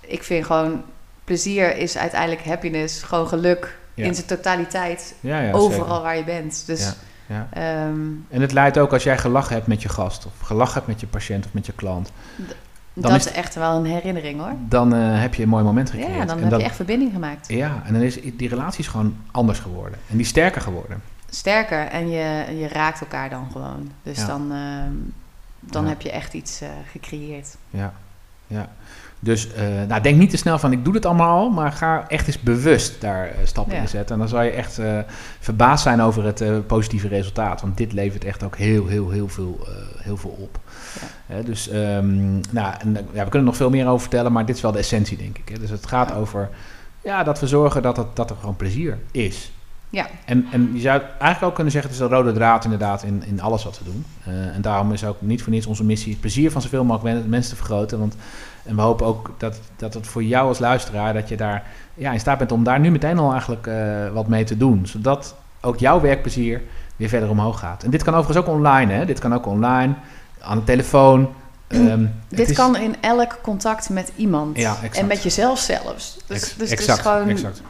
[0.01, 0.83] ik vind gewoon,
[1.25, 5.15] plezier is uiteindelijk happiness, gewoon geluk in zijn totaliteit,
[5.53, 6.03] overal zeker.
[6.03, 6.63] waar je bent.
[6.67, 6.95] Dus Ja,
[7.27, 7.49] ja.
[7.53, 10.87] ehm, En het leidt ook als jij gelachen hebt met je gast, of gelachen hebt
[10.87, 12.13] met je patiënt of met je klant,
[12.93, 14.53] Dan dat is- echt wel een herinnering hoor.
[14.69, 16.15] dan eh, heb je een mooi moment gecreëerd.
[16.15, 17.49] Ja, dan en heb je echt verbinding gemaakt.
[17.49, 19.99] Ja, en dan is die relatie is gewoon anders geworden.
[20.11, 21.03] En die sterker geworden.
[21.37, 23.91] Sterker en je, je raakt elkaar dan gewoon.
[24.03, 24.27] Dus Ja.
[24.27, 24.93] dan, ehm,
[25.61, 25.89] dan Ja.
[25.89, 27.57] heb je echt iets eh, gecreëerd.
[27.71, 27.93] Ja,
[28.47, 28.69] ja.
[29.19, 32.05] Dus eh, nou, denk niet te snel van ik doe dit allemaal al, maar ga
[32.09, 33.81] echt eens bewust daar eh, stappen Ja.
[33.81, 34.15] in zetten.
[34.15, 34.81] En dan zal je echt
[35.41, 37.61] verbaasd zijn over het positieve resultaat.
[37.61, 39.67] Want dit levert echt ook heel, heel, heel veel,
[39.99, 40.59] heel veel op.
[41.27, 44.47] Hè, dus ehm, nou, en, ja, we kunnen er nog veel meer over vertellen, maar
[44.47, 45.49] dit is wel de essentie, denk ik.
[45.49, 45.59] Hè.
[45.59, 46.15] Dus het gaat Ja.
[46.15, 46.49] over
[47.03, 49.51] ja, dat we zorgen dat, het, dat er gewoon plezier is.
[49.91, 50.07] Ja.
[50.25, 53.23] En, en je zou eigenlijk ook kunnen zeggen, het is een rode draad inderdaad in,
[53.27, 54.05] in alles wat we doen.
[54.25, 57.15] Eh, en daarom is ook niet voor niets onze missie het plezier van zoveel mogelijk
[57.17, 57.99] men- mensen te vergroten.
[57.99, 58.15] Want,
[58.65, 61.65] en we hopen ook dat, dat het voor jou als luisteraar, dat je daar
[61.95, 64.87] ja, in staat bent om daar nu meteen al eigenlijk eh, wat mee te doen.
[64.87, 66.63] Zodat ook jouw werkplezier
[66.97, 67.83] weer verder omhoog gaat.
[67.83, 69.05] En dit kan overigens ook online, hè.
[69.05, 69.95] Dit kan ook online,
[70.41, 71.29] aan de telefoon.
[71.67, 74.57] Ehm, Dit is- kan in elk contact met iemand.
[74.57, 74.77] Ja.
[74.93, 76.19] En met jezelf zelfs.
[76.27, 77.63] Dus, ex- dus het exact, is gewoon exact.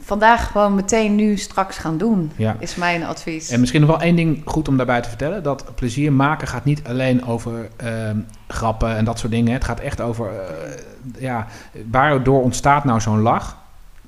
[0.00, 2.56] Vandaag gewoon meteen nu straks gaan doen, Ja.
[2.58, 3.48] is mijn advies.
[3.48, 5.42] En misschien nog wel één ding goed om daarbij te vertellen.
[5.42, 8.18] Dat plezier maken gaat niet alleen over ehm,
[8.48, 9.52] grappen en dat soort dingen.
[9.52, 10.78] Het gaat echt over, eh,
[11.18, 11.46] ja,
[11.90, 13.56] waardoor ontstaat nou zo'n lach?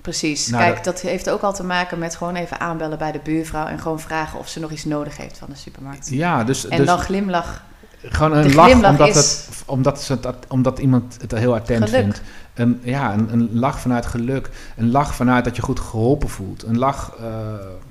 [0.00, 0.46] Precies.
[0.46, 3.66] Nou, Kijk, dat heeft ook al te maken met gewoon even aanbellen bij de buurvrouw
[3.66, 6.08] en gewoon vragen of ze nog iets nodig heeft van de supermarkt.
[6.10, 7.62] Ja, dus, En dus dan glimlach.
[8.02, 12.00] Gewoon een lach omdat, het, omdat, ze het, omdat iemand het heel attent Geluk.
[12.02, 12.22] vindt.
[12.54, 14.50] Een, ja, een, een lach vanuit geluk.
[14.76, 16.62] Een lach vanuit dat je goed geholpen voelt.
[16.62, 17.24] Een lach, eh,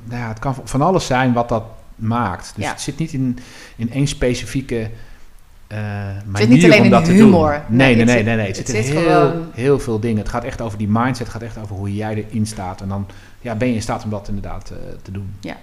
[0.04, 1.64] nou ja, het kan van alles zijn wat dat
[1.96, 2.52] maakt.
[2.56, 2.72] Dus Ja.
[2.72, 3.40] het zit niet in,
[3.76, 4.90] in één specifieke
[5.68, 5.78] eh
[6.26, 7.52] manier zit niet alleen om in dat te humor.
[7.68, 7.78] doen.
[7.78, 8.48] Nee, Nee, nee, het nee, nee.
[8.48, 10.18] Het, het zit in heel, heel veel dingen.
[10.18, 11.18] Het gaat echt over die mindset.
[11.28, 12.82] Het gaat echt over hoe jij erin staat.
[12.82, 13.08] En dan
[13.42, 15.36] ja, ben je in staat om dat inderdaad eh, te doen.
[15.40, 15.56] Ja.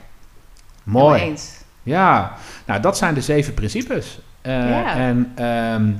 [0.84, 1.34] Mooi.
[1.82, 2.32] Ja,
[2.66, 4.18] nou dat zijn de zeven principes.
[4.42, 4.94] Eh, Ja.
[4.96, 5.92] En ehm,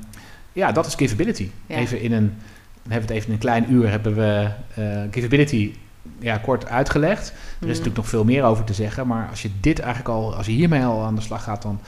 [0.53, 1.51] ja, dat is givability.
[1.67, 1.77] Ja.
[1.77, 2.35] Even in een,
[2.83, 5.75] we hebben het even in een klein uur hebben we eh givability
[6.19, 7.29] ja, kort uitgelegd.
[7.29, 7.69] Er is Mm.
[7.69, 10.53] natuurlijk nog veel meer over te zeggen, maar als je dit eigenlijk al, als je
[10.53, 11.81] hiermee al aan de slag gaat, dan,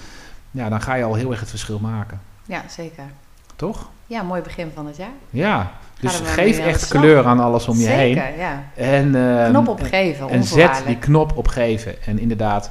[0.50, 2.20] ja, dan ga je al heel erg het verschil maken.
[2.46, 3.04] Ja, zeker.
[3.56, 3.90] Toch?
[4.06, 5.08] Ja, mooi begin van het jaar.
[5.30, 8.36] Ja, dus geef echt kleur aan alles om je zeker, heen.
[8.38, 8.62] ja.
[8.74, 12.02] En, ehm, Knop opgeven, En zet die knop op geven.
[12.02, 12.70] En inderdaad,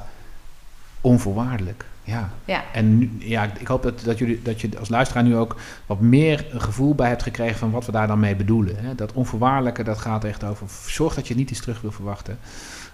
[1.00, 1.84] onvoorwaardelijk.
[2.04, 2.30] Ja.
[2.44, 2.64] Ja.
[2.72, 6.00] En nu- ja, ik hoop dat, dat, jullie, dat je als luisteraar nu ook wat
[6.00, 8.76] meer een gevoel bij hebt gekregen van wat we daar dan mee bedoelen.
[8.78, 8.94] Hè?
[8.94, 10.66] Dat onvoorwaardelijke, dat gaat echt over.
[10.86, 12.38] Zorg dat je niet iets terug wil verwachten.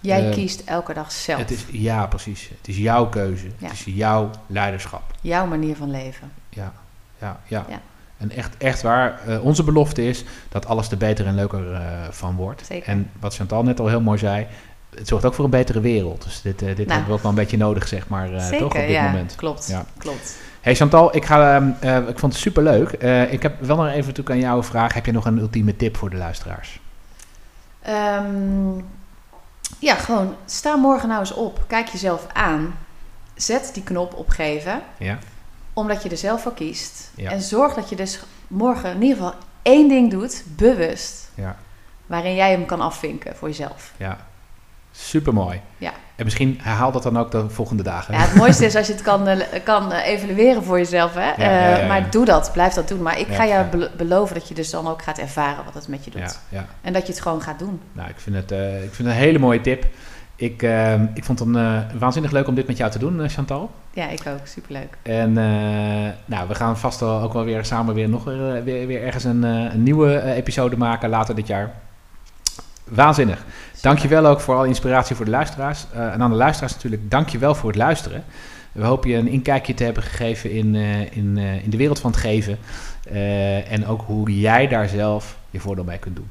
[0.00, 1.38] Jij Eh, kiest elke dag zelf.
[1.38, 2.50] Het is, ja, precies.
[2.58, 3.46] Het is jouw keuze.
[3.46, 3.52] Ja.
[3.68, 5.02] Het is jouw leiderschap.
[5.20, 6.30] Jouw manier van leven.
[6.48, 6.72] Ja,
[7.20, 7.64] ja, ja.
[7.68, 7.80] Ja.
[8.16, 11.80] En echt, echt waar, eh, onze belofte is dat alles er beter en leuker eh,
[12.10, 12.66] van wordt.
[12.66, 12.88] Zeker.
[12.88, 14.46] En wat Chantal net al heel mooi zei,
[14.94, 16.22] het zorgt ook voor een betere wereld.
[16.24, 16.88] Dus dit, eh, dit Nou.
[16.90, 19.02] hebben we ook wel een beetje nodig, zeg maar, eh, Zeker, toch op dit ja.
[19.04, 19.34] moment.
[19.36, 19.66] Klopt.
[19.68, 19.84] Ja.
[19.98, 20.36] Klopt.
[20.60, 22.92] Hey Chantal, ik, ga, ehm, eh, ik vond het superleuk.
[22.92, 24.94] Eh ik heb wel nog even natuurlijk aan jou een vraag.
[24.94, 26.80] Heb je nog een ultieme tip voor de luisteraars?
[27.82, 28.78] Ehm,
[29.78, 31.64] ja, gewoon sta morgen nou eens op.
[31.66, 32.74] Kijk jezelf aan.
[33.34, 35.18] Zet die knop op geven, Ja?
[35.72, 37.10] omdat je er zelf voor kiest.
[37.14, 37.30] Ja.
[37.30, 41.56] En zorg dat je dus morgen in ieder geval één ding doet, bewust, Ja,
[42.06, 43.92] waarin jij hem kan afvinken voor jezelf.
[43.96, 44.28] ja.
[44.92, 45.60] Supermooi.
[45.78, 45.92] Ja.
[46.16, 48.14] En misschien herhaal dat dan ook de volgende dagen.
[48.14, 51.14] Ja, het mooiste is als je het kan, eh, kan eh, evalueren voor jezelf.
[51.14, 51.20] Hè?
[51.20, 51.86] ja, ja, Eh, ja.
[51.86, 53.02] maar doe dat, blijf dat doen.
[53.02, 53.66] Maar ik ga jou
[53.96, 56.20] beloven dat je dus dan ook gaat ervaren wat het met je doet.
[56.20, 56.66] ja, ja.
[56.80, 57.80] En dat je het gewoon gaat doen.
[57.92, 58.50] Nou, ik vind het,
[58.84, 59.84] ik vind het een hele mooie tip.
[60.36, 63.70] Ik, ehm, ik vond het een, waanzinnig leuk om dit met jou te doen, Chantal.
[63.92, 64.46] Ja, ik ook.
[64.46, 64.96] Superleuk.
[65.02, 65.32] En
[66.24, 69.24] nou, we gaan vast wel ook wel weer samen weer nog weer, weer, weer ergens
[69.24, 71.70] een, een nieuwe episode maken later dit jaar.
[72.90, 73.44] Waanzinnig.
[73.80, 75.86] Dankjewel ook voor alle inspiratie voor de luisteraars.
[75.92, 78.24] Eh, en aan de luisteraars natuurlijk, dankjewel voor het luisteren.
[78.72, 82.00] We hopen je een inkijkje te hebben gegeven in, eh, in, eh, in de wereld
[82.00, 82.58] van het geven.
[83.68, 86.28] En ook hoe jij daar zelf je voordeel mee kunt doen.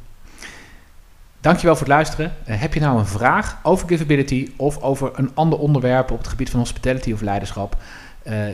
[1.42, 2.34] Dankjewel voor het luisteren.
[2.44, 6.50] Heb je nou een vraag over Giveability of over een ander onderwerp op het gebied
[6.50, 7.78] van hospitality of leiderschap?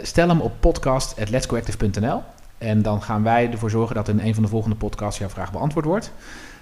[0.02, 2.22] Stel hem op podcast.letscoactive.nl
[2.58, 5.52] en dan gaan wij ervoor zorgen dat in een van de volgende podcasts jouw vraag
[5.52, 6.12] beantwoord wordt.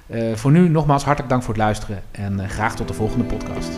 [0.08, 3.26] Eh, voor nu nogmaals hartelijk dank voor het luisteren en eh, graag tot de volgende
[3.26, 3.72] podcast.